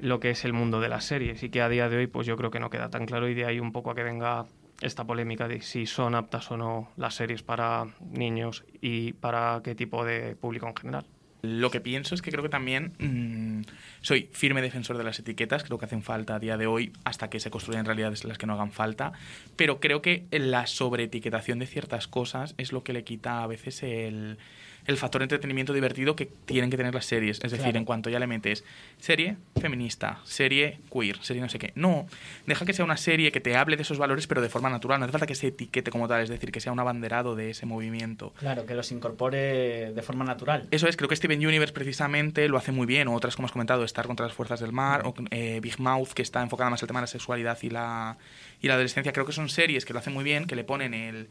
lo 0.00 0.20
que 0.20 0.30
es 0.30 0.44
el 0.44 0.52
mundo 0.52 0.80
de 0.80 0.88
las 0.88 1.04
series 1.04 1.42
y 1.42 1.50
que 1.50 1.62
a 1.62 1.68
día 1.68 1.88
de 1.88 1.96
hoy 1.96 2.06
pues 2.06 2.26
yo 2.26 2.36
creo 2.36 2.50
que 2.50 2.60
no 2.60 2.70
queda 2.70 2.90
tan 2.90 3.06
claro 3.06 3.28
y 3.28 3.34
de 3.34 3.44
ahí 3.44 3.60
un 3.60 3.72
poco 3.72 3.90
a 3.90 3.94
que 3.94 4.02
venga 4.02 4.46
esta 4.80 5.04
polémica 5.04 5.46
de 5.46 5.60
si 5.60 5.86
son 5.86 6.14
aptas 6.14 6.50
o 6.50 6.56
no 6.56 6.88
las 6.96 7.14
series 7.14 7.42
para 7.42 7.86
niños 8.00 8.64
y 8.80 9.12
para 9.12 9.60
qué 9.62 9.74
tipo 9.74 10.04
de 10.04 10.36
público 10.36 10.66
en 10.66 10.76
general. 10.76 11.04
Lo 11.42 11.70
que 11.70 11.80
pienso 11.80 12.14
es 12.14 12.22
que 12.22 12.30
creo 12.30 12.42
que 12.42 12.48
también 12.48 12.92
mm, 12.98 13.62
soy 14.02 14.28
firme 14.32 14.60
defensor 14.60 14.98
de 14.98 15.04
las 15.04 15.18
etiquetas, 15.18 15.64
creo 15.64 15.78
que 15.78 15.86
hacen 15.86 16.02
falta 16.02 16.34
a 16.34 16.38
día 16.38 16.56
de 16.56 16.66
hoy 16.66 16.92
hasta 17.04 17.30
que 17.30 17.40
se 17.40 17.50
construyan 17.50 17.86
realidades 17.86 18.24
las 18.24 18.38
que 18.38 18.46
no 18.46 18.54
hagan 18.54 18.72
falta, 18.72 19.12
pero 19.56 19.80
creo 19.80 20.02
que 20.02 20.26
la 20.30 20.66
sobreetiquetación 20.66 21.58
de 21.58 21.66
ciertas 21.66 22.08
cosas 22.08 22.54
es 22.58 22.72
lo 22.72 22.82
que 22.82 22.92
le 22.92 23.04
quita 23.04 23.42
a 23.42 23.46
veces 23.46 23.82
el, 23.82 24.38
el 24.86 24.96
factor 24.96 25.22
entretenimiento 25.22 25.72
divertido 25.72 26.16
que 26.16 26.26
tienen 26.26 26.70
que 26.70 26.76
tener 26.76 26.94
las 26.94 27.06
series. 27.06 27.36
Es 27.42 27.50
decir, 27.50 27.60
Claro. 27.64 27.78
en 27.78 27.84
cuanto 27.84 28.10
ya 28.10 28.18
le 28.18 28.26
metes 28.26 28.64
serie 28.98 29.36
feminista, 29.60 30.20
serie 30.24 30.80
queer, 30.92 31.18
serie 31.22 31.42
no 31.42 31.48
sé 31.48 31.58
qué. 31.58 31.72
No, 31.74 32.06
deja 32.46 32.64
que 32.64 32.72
sea 32.72 32.84
una 32.84 32.96
serie 32.96 33.30
que 33.32 33.40
te 33.40 33.56
hable 33.56 33.76
de 33.76 33.82
esos 33.82 33.98
valores, 33.98 34.26
pero 34.26 34.40
de 34.40 34.48
forma 34.48 34.70
natural. 34.70 34.98
No 34.98 35.04
hace 35.04 35.12
falta 35.12 35.26
que 35.26 35.34
se 35.34 35.48
etiquete 35.48 35.90
como 35.90 36.08
tal, 36.08 36.22
es 36.22 36.28
decir, 36.28 36.50
que 36.52 36.60
sea 36.60 36.72
un 36.72 36.80
abanderado 36.80 37.36
de 37.36 37.50
ese 37.50 37.66
movimiento. 37.66 38.32
Claro, 38.38 38.66
que 38.66 38.74
los 38.74 38.90
incorpore 38.92 39.92
de 39.92 40.02
forma 40.02 40.24
natural. 40.24 40.66
Eso 40.70 40.88
es, 40.88 40.96
creo 40.96 41.08
que 41.08 41.16
Steven 41.16 41.44
Universe 41.46 41.72
precisamente 41.74 42.48
lo 42.48 42.56
hace 42.56 42.72
muy 42.72 42.86
bien, 42.86 43.08
o 43.08 43.14
otras 43.14 43.36
como 43.36 43.46
has 43.46 43.52
comentado, 43.52 43.84
Star 43.84 44.06
contra 44.06 44.26
las 44.26 44.34
fuerzas 44.34 44.60
del 44.60 44.72
mar, 44.72 45.02
o 45.04 45.14
eh, 45.30 45.60
Big 45.62 45.78
Mouth, 45.78 46.08
que 46.14 46.22
está 46.22 46.42
enfocada 46.42 46.70
más 46.70 46.82
al 46.82 46.86
tema 46.86 47.00
de 47.00 47.04
la 47.04 47.06
sexualidad 47.08 47.58
y 47.62 47.70
la, 47.70 48.16
y 48.60 48.68
la 48.68 48.74
adolescencia. 48.74 49.12
Creo 49.12 49.26
que 49.26 49.32
son 49.32 49.48
series 49.48 49.84
que 49.84 49.92
lo 49.92 49.98
hacen 49.98 50.12
muy 50.12 50.24
bien, 50.24 50.46
que 50.46 50.56
le 50.56 50.64
ponen 50.64 50.94
el, 50.94 51.28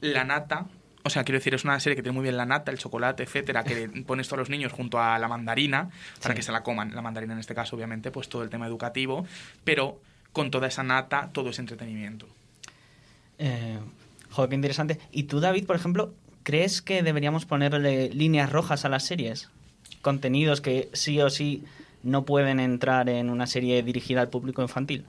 la 0.00 0.24
nata. 0.24 0.66
O 1.02 1.10
sea, 1.10 1.24
quiero 1.24 1.38
decir, 1.38 1.54
es 1.54 1.64
una 1.64 1.80
serie 1.80 1.96
que 1.96 2.02
tiene 2.02 2.14
muy 2.14 2.22
bien 2.22 2.36
la 2.36 2.44
nata, 2.46 2.70
el 2.70 2.78
chocolate, 2.78 3.22
etcétera, 3.22 3.64
que 3.64 3.88
pones 4.06 4.28
todos 4.28 4.38
los 4.40 4.50
niños 4.50 4.72
junto 4.72 5.00
a 5.00 5.18
la 5.18 5.28
mandarina 5.28 5.88
para 6.20 6.34
Sí. 6.34 6.36
que 6.36 6.42
se 6.42 6.52
la 6.52 6.62
coman. 6.62 6.94
La 6.94 7.02
mandarina 7.02 7.32
en 7.32 7.40
este 7.40 7.54
caso, 7.54 7.74
obviamente, 7.76 8.10
pues 8.10 8.28
todo 8.28 8.42
el 8.42 8.50
tema 8.50 8.66
educativo, 8.66 9.26
pero 9.64 9.98
con 10.32 10.50
toda 10.50 10.68
esa 10.68 10.82
nata, 10.82 11.30
todo 11.32 11.50
ese 11.50 11.62
entretenimiento. 11.62 12.26
Eh, 13.38 13.78
joder, 14.30 14.50
qué 14.50 14.54
interesante. 14.56 14.98
¿Y 15.10 15.24
tú, 15.24 15.40
David, 15.40 15.66
por 15.66 15.76
ejemplo, 15.76 16.12
crees 16.42 16.82
que 16.82 17.02
deberíamos 17.02 17.46
ponerle 17.46 18.10
líneas 18.10 18.50
rojas 18.52 18.84
a 18.84 18.88
las 18.88 19.04
series? 19.06 19.48
Contenidos 20.02 20.60
que 20.60 20.88
sí 20.92 21.20
o 21.20 21.30
sí 21.30 21.64
no 22.02 22.24
pueden 22.24 22.60
entrar 22.60 23.08
en 23.08 23.30
una 23.30 23.46
serie 23.46 23.82
dirigida 23.82 24.20
al 24.20 24.28
público 24.28 24.62
infantil. 24.62 25.04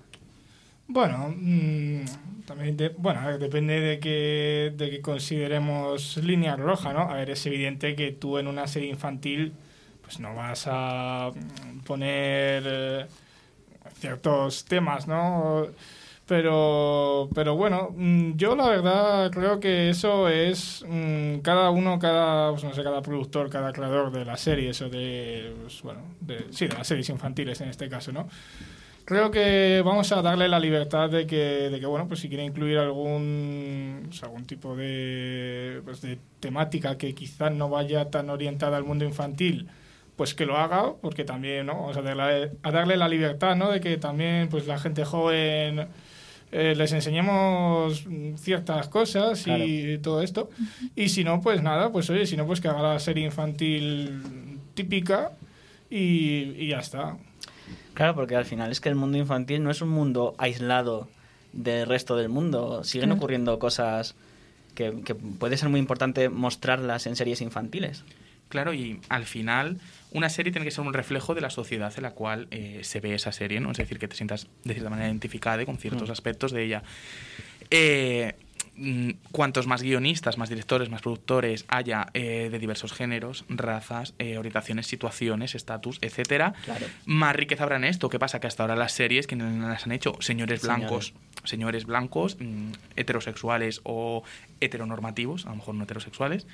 Bueno, 0.94 1.34
mm, 1.38 2.02
también 2.46 2.78
bueno, 2.98 3.38
depende 3.38 3.80
de 3.80 4.00
que, 4.02 4.74
de 4.76 4.90
que 4.90 5.02
consideremos 5.02 6.18
línea 6.18 6.58
roja, 6.58 6.92
¿no? 6.92 7.10
A 7.10 7.14
ver, 7.16 7.30
es 7.30 7.46
evidente 7.46 7.96
que 7.96 8.12
tú 8.12 8.38
en 8.38 8.48
una 8.48 8.68
serie 8.68 8.90
infantil 8.90 9.54
pues 10.02 10.20
no 10.20 10.36
vas 10.36 10.66
a 10.68 11.32
mm, 11.34 11.80
poner 11.86 12.64
eh, 12.66 13.06
ciertos 14.00 14.66
temas, 14.66 15.08
¿no? 15.08 15.68
Pero, 16.28 17.30
pero 17.34 17.56
bueno, 17.56 17.92
mm, 17.96 18.34
yo 18.36 18.56
la 18.58 18.68
verdad 18.68 19.32
creo 19.32 19.62
que 19.62 19.90
eso 19.90 20.28
es 20.28 20.84
mm, 20.88 21.40
cada 21.40 21.70
uno, 21.70 22.00
cada, 22.00 22.52
pues 22.52 22.66
no 22.66 22.74
sé, 22.74 22.84
cada 22.84 23.02
productor, 23.02 23.50
cada 23.50 23.72
creador 23.72 24.12
de 24.12 24.26
la 24.26 24.36
serie, 24.36 24.72
eso 24.72 24.90
de, 24.90 25.56
pues, 25.62 25.82
bueno, 25.84 26.02
de, 26.20 26.48
sí, 26.52 26.68
de 26.68 26.76
las 26.76 26.88
series 26.88 27.08
infantiles 27.10 27.62
en 27.62 27.70
este 27.70 27.88
caso, 27.88 28.12
¿no? 28.12 28.28
Creo 29.12 29.30
que 29.30 29.82
vamos 29.84 30.10
a 30.14 30.22
darle 30.22 30.48
la 30.48 30.58
libertad 30.58 31.10
de 31.10 31.28
que, 31.28 31.70
de 31.70 31.82
que 31.82 31.86
bueno, 31.86 32.08
pues 32.08 32.22
si 32.22 32.30
quiere 32.30 32.46
incluir 32.46 32.78
algún, 32.78 34.04
pues, 34.06 34.24
algún 34.24 34.46
tipo 34.46 34.74
de, 34.74 35.82
pues, 35.84 36.00
de 36.00 36.18
temática 36.40 36.98
que 36.98 37.14
quizás 37.14 37.52
no 37.52 37.68
vaya 37.68 38.10
tan 38.10 38.30
orientada 38.30 38.78
al 38.78 38.86
mundo 38.86 39.04
infantil, 39.04 39.68
pues 40.16 40.34
que 40.34 40.46
lo 40.46 40.56
haga, 40.56 40.94
porque 41.02 41.26
también, 41.26 41.66
¿no? 41.66 41.74
Vamos 41.74 41.98
a 41.98 42.02
darle, 42.02 42.52
a 42.64 42.72
darle 42.72 42.96
la 42.96 43.10
libertad, 43.10 43.58
¿no? 43.58 43.70
De 43.70 43.82
que 43.82 43.98
también, 43.98 44.48
pues 44.48 44.66
la 44.66 44.80
gente 44.80 45.04
joven 45.04 45.90
eh, 46.54 46.74
les 46.78 46.94
enseñemos 46.94 48.06
ciertas 48.38 48.88
cosas 48.88 49.46
y 49.46 49.98
todo 49.98 50.22
esto. 50.22 50.50
Y 50.96 51.10
si 51.10 51.26
no, 51.26 51.42
pues 51.42 51.62
nada, 51.62 51.92
pues 51.92 52.10
oye, 52.10 52.26
si 52.26 52.38
no, 52.38 52.48
pues 52.48 52.62
que 52.62 52.70
haga 52.70 52.94
la 52.94 53.00
serie 53.00 53.26
infantil 53.26 54.58
típica 54.74 55.34
y, 55.90 56.56
y 56.58 56.68
ya 56.68 56.80
está. 56.80 57.18
Claro, 57.94 58.16
porque 58.16 58.36
al 58.36 58.46
final 58.46 58.72
es 58.72 58.80
que 58.80 58.90
el 58.90 58.96
mundo 58.96 59.18
infantil 59.18 59.64
no 59.64 59.72
es 59.72 59.82
un 59.82 59.90
mundo 59.90 60.36
aislado 60.38 61.10
del 61.54 61.88
resto 61.88 62.16
del 62.16 62.30
mundo. 62.30 62.84
Siguen. 62.84 63.10
Claro. 63.10 63.18
ocurriendo 63.18 63.60
cosas 63.60 64.16
que, 64.76 65.02
que 65.04 65.14
puede 65.16 65.58
ser 65.58 65.70
muy 65.70 65.80
importante 65.80 66.30
mostrarlas 66.30 67.06
en 67.08 67.16
series 67.16 67.42
infantiles. 67.42 68.04
Claro, 68.50 68.74
y 68.74 69.00
al 69.10 69.26
final 69.26 69.78
una 70.12 70.30
serie 70.30 70.52
tiene 70.52 70.66
que 70.66 70.72
ser 70.72 70.86
un 70.86 70.94
reflejo 70.94 71.34
de 71.36 71.42
la 71.42 71.50
sociedad 71.50 71.94
en 71.96 72.04
la 72.04 72.12
cual 72.12 72.48
eh, 72.52 72.82
se 72.84 73.00
ve 73.00 73.14
esa 73.16 73.32
serie, 73.32 73.60
¿no? 73.62 73.72
Es 73.72 73.78
decir, 73.78 73.98
que 73.98 74.08
te 74.10 74.16
sientas 74.16 74.48
de 74.66 74.74
cierta 74.74 74.90
manera 74.90 75.08
identificada 75.08 75.66
con 75.66 75.78
ciertos 75.78 76.10
Mm. 76.10 76.12
aspectos 76.12 76.52
de 76.52 76.64
ella. 76.66 76.84
Eh, 77.70 78.34
cuantos 79.32 79.68
más 79.68 79.82
guionistas, 79.84 80.38
más 80.38 80.50
directores, 80.50 80.90
más 80.90 81.02
productores 81.02 81.66
haya 81.68 82.08
eh, 82.14 82.50
de 82.52 82.60
diversos 82.60 82.94
géneros, 82.94 83.46
razas, 83.50 84.14
eh, 84.20 84.38
orientaciones, 84.38 84.88
situaciones, 84.88 85.56
estatus, 85.56 86.00
etcétera, 86.02 86.54
Claro. 86.66 86.86
más 87.06 87.36
riqueza 87.36 87.64
habrá 87.64 87.76
en 87.78 87.84
esto. 87.84 88.10
¿Qué 88.10 88.20
pasa? 88.20 88.40
Que 88.40 88.48
hasta 88.48 88.64
ahora 88.64 88.76
las 88.76 88.92
series 88.94 89.28
que 89.28 89.36
las 89.36 89.86
han 89.86 89.92
hecho 89.92 90.16
señores 90.20 90.62
Señores. 90.62 90.80
blancos, 90.80 91.14
señores 91.44 91.86
blancos, 91.86 92.38
mm, 92.40 92.72
heterosexuales 92.96 93.82
o 93.84 94.24
heteronormativos, 94.60 95.46
a 95.46 95.50
lo 95.50 95.56
mejor 95.58 95.76
no 95.76 95.84
heterosexuales. 95.84 96.48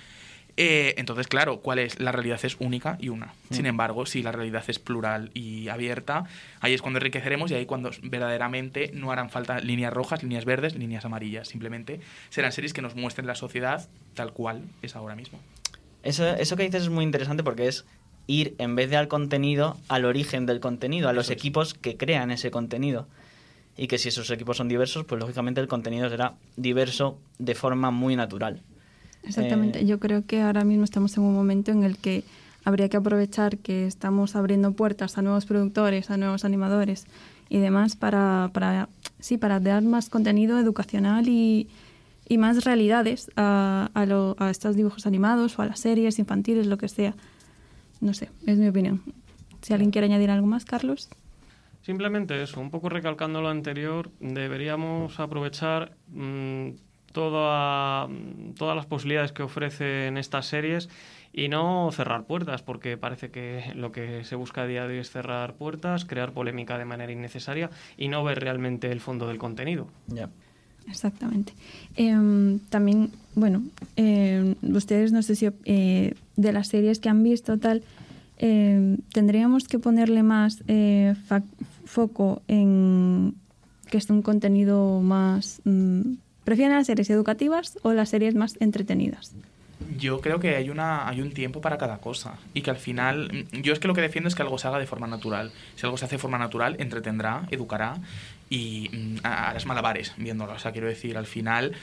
Eh, 0.59 0.95
entonces, 0.97 1.27
claro, 1.27 1.59
¿cuál 1.59 1.77
es? 1.77 1.99
La 1.99 2.11
realidad 2.11 2.39
es 2.43 2.57
única 2.59 2.97
y 2.99 3.09
una. 3.09 3.33
Sin 3.51 3.63
Mm. 3.63 3.67
embargo, 3.67 4.05
si 4.07 4.23
la 4.23 4.31
realidad 4.31 4.63
es 4.67 4.79
plural 4.79 5.29
y 5.35 5.67
abierta, 5.67 6.23
ahí 6.61 6.73
es 6.73 6.81
cuando 6.81 6.97
enriqueceremos 6.97 7.51
y 7.51 7.53
ahí 7.53 7.67
cuando 7.67 7.91
verdaderamente 8.01 8.89
no 8.93 9.11
harán 9.11 9.29
falta 9.29 9.59
líneas 9.59 9.93
rojas, 9.93 10.23
líneas 10.23 10.45
verdes, 10.45 10.75
líneas 10.75 11.05
amarillas. 11.05 11.47
Simplemente 11.47 11.99
serán 12.29 12.51
series 12.51 12.73
que 12.73 12.81
nos 12.81 12.95
muestren 12.95 13.27
la 13.27 13.35
sociedad 13.35 13.87
tal 14.15 14.33
cual 14.33 14.63
es 14.81 14.95
ahora 14.95 15.15
mismo. 15.15 15.39
Eso, 16.01 16.27
eso 16.27 16.55
que 16.55 16.63
dices 16.63 16.83
es 16.83 16.89
muy 16.89 17.03
interesante 17.05 17.43
porque 17.43 17.67
es 17.67 17.85
ir, 18.25 18.55
en 18.57 18.75
vez 18.75 18.89
de 18.89 18.97
al 18.97 19.07
contenido, 19.07 19.77
al 19.89 20.05
origen 20.05 20.47
del 20.47 20.59
contenido, 20.59 21.07
a 21.07 21.13
los 21.13 21.29
equipos 21.29 21.75
que 21.75 21.97
crean 21.97 22.31
ese 22.31 22.49
contenido. 22.49 23.07
Y 23.77 23.85
que 23.87 23.99
si 23.99 24.09
esos 24.09 24.31
equipos 24.31 24.57
son 24.57 24.67
diversos, 24.69 25.05
pues 25.05 25.21
lógicamente 25.21 25.61
el 25.61 25.67
contenido 25.67 26.09
será 26.09 26.33
diverso 26.55 27.19
de 27.37 27.53
forma 27.53 27.91
muy 27.91 28.15
natural. 28.15 28.63
Exactamente. 29.27 29.79
Eh, 29.81 29.85
Yo 29.85 29.99
creo 29.99 30.25
que 30.25 30.41
ahora 30.41 30.63
mismo 30.63 30.83
estamos 30.83 31.15
en 31.17 31.23
un 31.23 31.33
momento 31.33 31.71
en 31.71 31.83
el 31.83 31.97
que 31.97 32.23
habría 32.63 32.89
que 32.89 32.97
aprovechar 32.97 33.57
que 33.57 33.85
estamos 33.85 34.35
abriendo 34.35 34.71
puertas 34.73 35.17
a 35.17 35.21
nuevos 35.21 35.45
productores, 35.45 36.09
a 36.11 36.17
nuevos 36.17 36.43
animadores 36.45 37.05
y 37.49 37.59
demás 37.59 37.95
para, 37.95 38.49
para 38.53 38.89
sí, 39.19 39.37
para 39.37 39.59
dar 39.59 39.81
más 39.83 40.09
contenido 40.09 40.59
educacional 40.59 41.27
y, 41.29 41.69
y 42.27 42.37
más 42.37 42.65
realidades 42.65 43.31
a, 43.37 43.89
a, 43.93 44.05
lo- 44.05 44.35
a 44.39 44.49
estos 44.49 44.75
dibujos 44.75 45.05
animados 45.07 45.57
o 45.57 45.61
a 45.61 45.65
las 45.65 45.79
series 45.79 46.19
infantiles, 46.19 46.67
lo 46.67 46.77
que 46.77 46.89
sea. 46.89 47.15
No 48.01 48.13
sé, 48.13 48.29
es 48.45 48.57
mi 48.57 48.67
opinión. 48.67 49.01
Si 49.61 49.73
alguien 49.73 49.91
quiere 49.91 50.05
añadir 50.07 50.29
algo 50.29 50.45
más, 50.47 50.65
Carlos. 50.65 51.09
Simplemente 51.81 52.41
eso, 52.43 52.59
un 52.59 52.69
poco 52.69 52.89
recalcando 52.89 53.41
lo 53.41 53.47
anterior, 53.47 54.11
deberíamos 54.19 55.19
aprovechar 55.21 55.95
mm, 56.09 56.69
toda- 57.11 58.07
todas 58.57 58.75
las 58.75 58.85
posibilidades 58.85 59.31
que 59.31 59.43
ofrecen 59.43 60.17
estas 60.17 60.45
series 60.47 60.89
y 61.33 61.49
no 61.49 61.89
cerrar 61.91 62.23
puertas, 62.25 62.61
porque 62.63 62.97
parece 62.97 63.29
que 63.29 63.71
lo 63.75 63.91
que 63.91 64.23
se 64.23 64.35
busca 64.35 64.63
a 64.63 64.67
día 64.67 64.87
de 64.87 64.93
hoy 64.95 64.99
es 64.99 65.11
cerrar 65.11 65.53
puertas, 65.55 66.05
crear 66.05 66.31
polémica 66.31 66.77
de 66.77 66.85
manera 66.85 67.11
innecesaria 67.11 67.69
y 67.97 68.07
no 68.07 68.23
ver 68.23 68.39
realmente 68.39 68.91
el 68.91 68.99
fondo 68.99 69.27
del 69.27 69.37
contenido. 69.37 69.87
Ya. 70.07 70.29
Exactamente. 70.89 71.53
Em, 71.97 72.59
también, 72.69 73.11
bueno, 73.35 73.61
em, 73.97 74.55
ustedes 74.73 75.11
no 75.11 75.21
sé 75.21 75.35
si 75.35 75.49
eh, 75.65 76.13
de 76.37 76.51
las 76.53 76.69
series 76.69 76.99
que 76.99 77.09
han 77.09 77.23
visto 77.23 77.57
tal, 77.59 77.83
em, 78.37 78.97
tendríamos 79.11 79.67
que 79.67 79.79
ponerle 79.79 80.23
más 80.23 80.63
eh, 80.67 81.13
foco 81.85 82.41
en 82.47 83.33
que 83.91 83.97
es 83.97 84.09
un 84.09 84.21
contenido 84.21 85.01
más... 85.01 85.61
mm, 85.65 86.13
¿Prefieren 86.47 86.77
las 86.77 86.87
series 86.87 87.09
educativas 87.09 87.77
o 87.81 87.91
las 87.91 88.07
series 88.07 88.33
más 88.33 88.55
entretenidas? 88.61 89.33
Yo 89.97 90.21
creo 90.21 90.39
que 90.39 90.55
hay, 90.55 90.69
una, 90.69 91.05
hay 91.09 91.19
un 91.19 91.33
tiempo 91.33 91.59
para 91.59 91.77
cada 91.77 91.97
cosa 91.97 92.35
y 92.53 92.61
que 92.61 92.69
al 92.69 92.77
final, 92.77 93.45
yo 93.51 93.73
es 93.73 93.79
que 93.79 93.89
lo 93.89 93.93
que 93.93 93.99
defiendo 93.99 94.29
es 94.29 94.33
que 94.35 94.43
algo 94.43 94.57
se 94.57 94.65
haga 94.69 94.79
de 94.79 94.87
forma 94.87 95.07
natural. 95.07 95.51
Si 95.75 95.85
algo 95.85 95.97
se 95.97 96.05
hace 96.05 96.15
de 96.15 96.19
forma 96.19 96.37
natural, 96.37 96.77
entretendrá, 96.79 97.45
educará 97.51 97.97
y 98.49 98.89
mm, 98.93 99.15
harás 99.25 99.65
malabares 99.65 100.13
viéndolo. 100.15 100.53
O 100.53 100.59
sea, 100.59 100.71
quiero 100.71 100.87
decir, 100.87 101.17
al 101.17 101.25
final, 101.25 101.73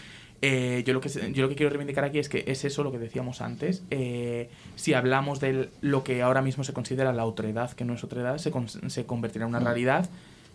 eh, 0.41 0.83
yo, 0.87 0.95
lo 0.95 1.03
que, 1.03 1.11
yo 1.11 1.43
lo 1.43 1.51
que 1.51 1.57
quiero 1.57 1.69
reivindicar 1.69 2.05
aquí 2.05 2.19
es 2.19 2.31
que 2.31 2.45
es 2.47 2.65
eso 2.65 2.83
lo 2.85 2.91
que 2.91 2.99
decíamos 2.99 3.43
antes. 3.43 3.83
eh, 3.91 4.49
si 4.77 4.95
hablamos 4.95 5.41
de 5.41 5.69
lo 5.83 6.05
que 6.05 6.23
ahora 6.23 6.41
mismo 6.41 6.65
se 6.65 6.73
considera 6.73 7.13
la 7.13 7.27
otredad, 7.27 7.71
que 7.73 7.85
no 7.85 7.93
es 7.93 8.03
otredad, 8.03 8.39
se, 8.39 8.51
con- 8.51 8.69
se 8.71 9.05
convertirá 9.05 9.45
en 9.45 9.51
una 9.51 9.61
realidad. 9.61 10.09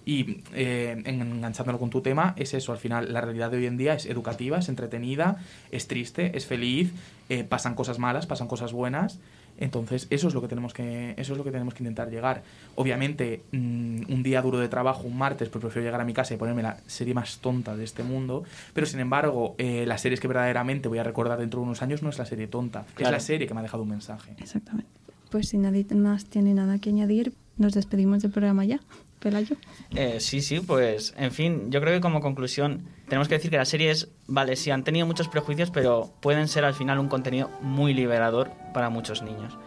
Y 0.06 0.42
eh, 0.54 1.02
enganchándolo 1.06 1.78
con 1.78 1.90
tu 1.90 2.02
tema, 2.02 2.34
es 2.38 2.54
eso, 2.54 2.72
al 2.72 2.78
final 2.80 3.14
la 3.14 3.22
realidad 3.22 3.52
de 3.52 3.58
hoy 3.58 3.66
en 3.68 3.78
día 3.78 3.94
es 3.94 4.06
educativa, 4.06 4.58
es 4.58 4.70
entretenida, 4.70 5.38
es 5.72 5.88
triste, 5.88 6.36
es 6.36 6.46
feliz, 6.46 6.92
eh, 7.30 7.44
pasan 7.44 7.76
cosas 7.76 8.00
malas, 8.00 8.26
pasan 8.26 8.48
cosas 8.48 8.74
buenas. 8.74 9.20
Entonces, 9.62 10.08
eso 10.10 10.30
es 10.30 10.34
lo 10.34 10.42
que 10.42 10.48
tenemos 10.48 10.74
que, 10.74 11.14
eso 11.18 11.34
es 11.34 11.38
lo 11.38 11.44
que 11.44 11.52
tenemos 11.52 11.74
que 11.74 11.84
intentar 11.84 12.10
llegar. 12.10 12.44
Obviamente, 12.76 13.42
mm, 13.52 14.12
un 14.12 14.24
día 14.24 14.42
duro 14.42 14.58
de 14.58 14.70
trabajo, 14.70 15.04
un 15.04 15.18
martes, 15.18 15.50
pues 15.50 15.62
prefiero 15.62 15.86
llegar 15.86 16.00
a 16.00 16.06
mi 16.06 16.14
casa 16.14 16.34
y 16.34 16.38
ponerme 16.38 16.64
la 16.64 16.78
serie 16.88 17.14
más 17.14 17.40
tonta 17.40 17.76
de 17.76 17.84
este 17.84 18.02
mundo. 18.04 18.46
Pero 18.74 18.88
sin 18.88 19.02
embargo, 19.02 19.56
eh, 19.58 19.84
las 19.86 20.00
series 20.02 20.22
que 20.22 20.30
verdaderamente 20.30 20.88
voy 20.88 21.00
a 21.00 21.04
recordar 21.04 21.38
dentro 21.40 21.60
de 21.60 21.66
unos 21.66 21.82
años 21.82 22.02
no 22.02 22.10
es 22.10 22.18
la 22.18 22.26
serie 22.26 22.48
tonta, 22.48 22.86
es 22.88 22.94
Claro. 22.94 23.12
la 23.12 23.20
serie 23.20 23.48
que 23.48 23.54
me 23.54 23.60
ha 23.60 23.64
dejado 23.64 23.84
un 23.84 23.90
mensaje. 23.90 24.32
Exactamente. 24.38 24.90
Pues 25.30 25.50
si 25.50 25.58
nadie 25.58 25.86
más 25.94 26.26
tiene 26.26 26.54
nada 26.54 26.80
que 26.80 26.90
añadir, 26.90 27.34
nos 27.60 27.74
despedimos 27.74 28.22
del 28.24 28.32
programa 28.32 28.66
ya. 28.66 28.80
Pelayo. 29.20 29.58
Eh, 29.96 30.22
sí, 30.22 30.42
sí, 30.42 30.62
pues 30.62 31.14
en 31.18 31.32
fin, 31.32 31.72
yo 31.72 31.82
creo 31.82 31.94
que 31.94 32.00
como 32.00 32.22
conclusión 32.22 32.86
tenemos 33.10 33.28
que 33.28 33.36
decir 33.36 33.52
que 33.52 33.58
las 33.58 33.68
series, 33.68 34.08
vale, 34.28 34.56
sí 34.56 34.72
han 34.72 34.86
tenido 34.86 35.06
muchos 35.06 35.28
prejuicios, 35.28 35.72
pero 35.72 36.14
pueden 36.22 36.48
ser 36.48 36.64
al 36.64 36.74
final 36.74 37.00
un 37.00 37.10
contenido 37.10 37.50
muy 37.62 37.94
liberador 37.94 38.50
para 38.74 38.90
muchos 38.90 39.22
niños. 39.22 39.58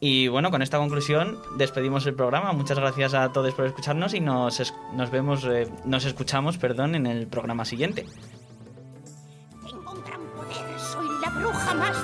Y 0.00 0.28
bueno, 0.28 0.50
con 0.50 0.60
esta 0.60 0.76
conclusión 0.76 1.38
despedimos 1.56 2.04
el 2.06 2.12
programa. 2.14 2.52
Muchas 2.52 2.78
gracias 2.78 3.14
a 3.14 3.32
todos 3.32 3.54
por 3.54 3.64
escucharnos 3.64 4.12
y 4.12 4.20
nos, 4.20 4.60
es- 4.60 4.74
nos 4.94 5.10
vemos, 5.10 5.44
eh, 5.46 5.66
nos 5.86 6.04
escuchamos, 6.04 6.58
perdón, 6.58 6.94
en 6.94 7.06
el 7.06 7.26
programa 7.26 7.64
siguiente. 7.64 8.04
Soy 10.78 11.08
la 11.22 11.30
bruja 11.30 11.74
más 11.74 11.96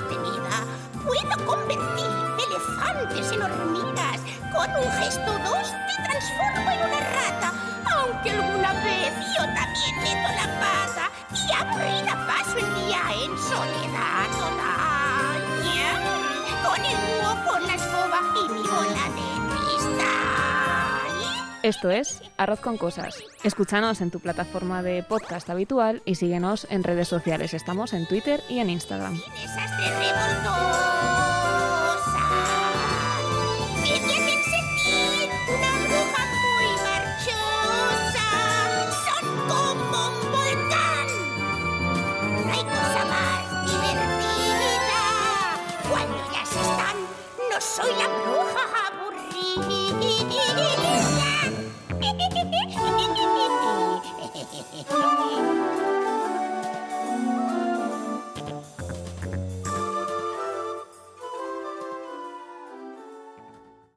un 4.83 4.91
gesto 4.93 5.31
dos 5.39 5.73
te 5.87 5.95
transformo 6.03 6.71
en 6.71 6.79
una 6.79 6.99
rata. 6.99 7.53
Aunque 7.95 8.31
alguna 8.31 8.73
vez 8.83 9.13
yo 9.37 9.43
también 9.43 9.95
meto 10.01 10.29
la 10.35 10.47
pata. 10.59 11.11
Y 11.33 11.51
aburrida 11.53 12.13
paso 12.27 12.57
el 12.57 12.69
día 12.85 13.01
en 13.23 13.37
soledad 13.37 14.27
total. 14.39 15.39
Con 16.63 16.85
el 16.85 16.95
búho, 16.95 17.31
con 17.51 17.67
la 17.67 17.75
escoba 17.75 18.19
y 18.35 18.49
mi 18.49 18.61
bola 18.61 19.05
de 19.15 19.27
cristal. 19.55 21.11
Esto 21.63 21.89
es 21.89 22.21
Arroz 22.37 22.59
con 22.59 22.77
Cosas. 22.77 23.23
Escúchanos 23.43 24.01
en 24.01 24.11
tu 24.11 24.19
plataforma 24.19 24.81
de 24.83 25.03
podcast 25.03 25.49
habitual 25.49 26.01
y 26.05 26.15
síguenos 26.15 26.67
en 26.69 26.83
redes 26.83 27.07
sociales. 27.07 27.53
Estamos 27.53 27.93
en 27.93 28.07
Twitter 28.07 28.41
y 28.49 28.59
en 28.59 28.69
Instagram. 28.69 29.19
Oh. 54.89 55.10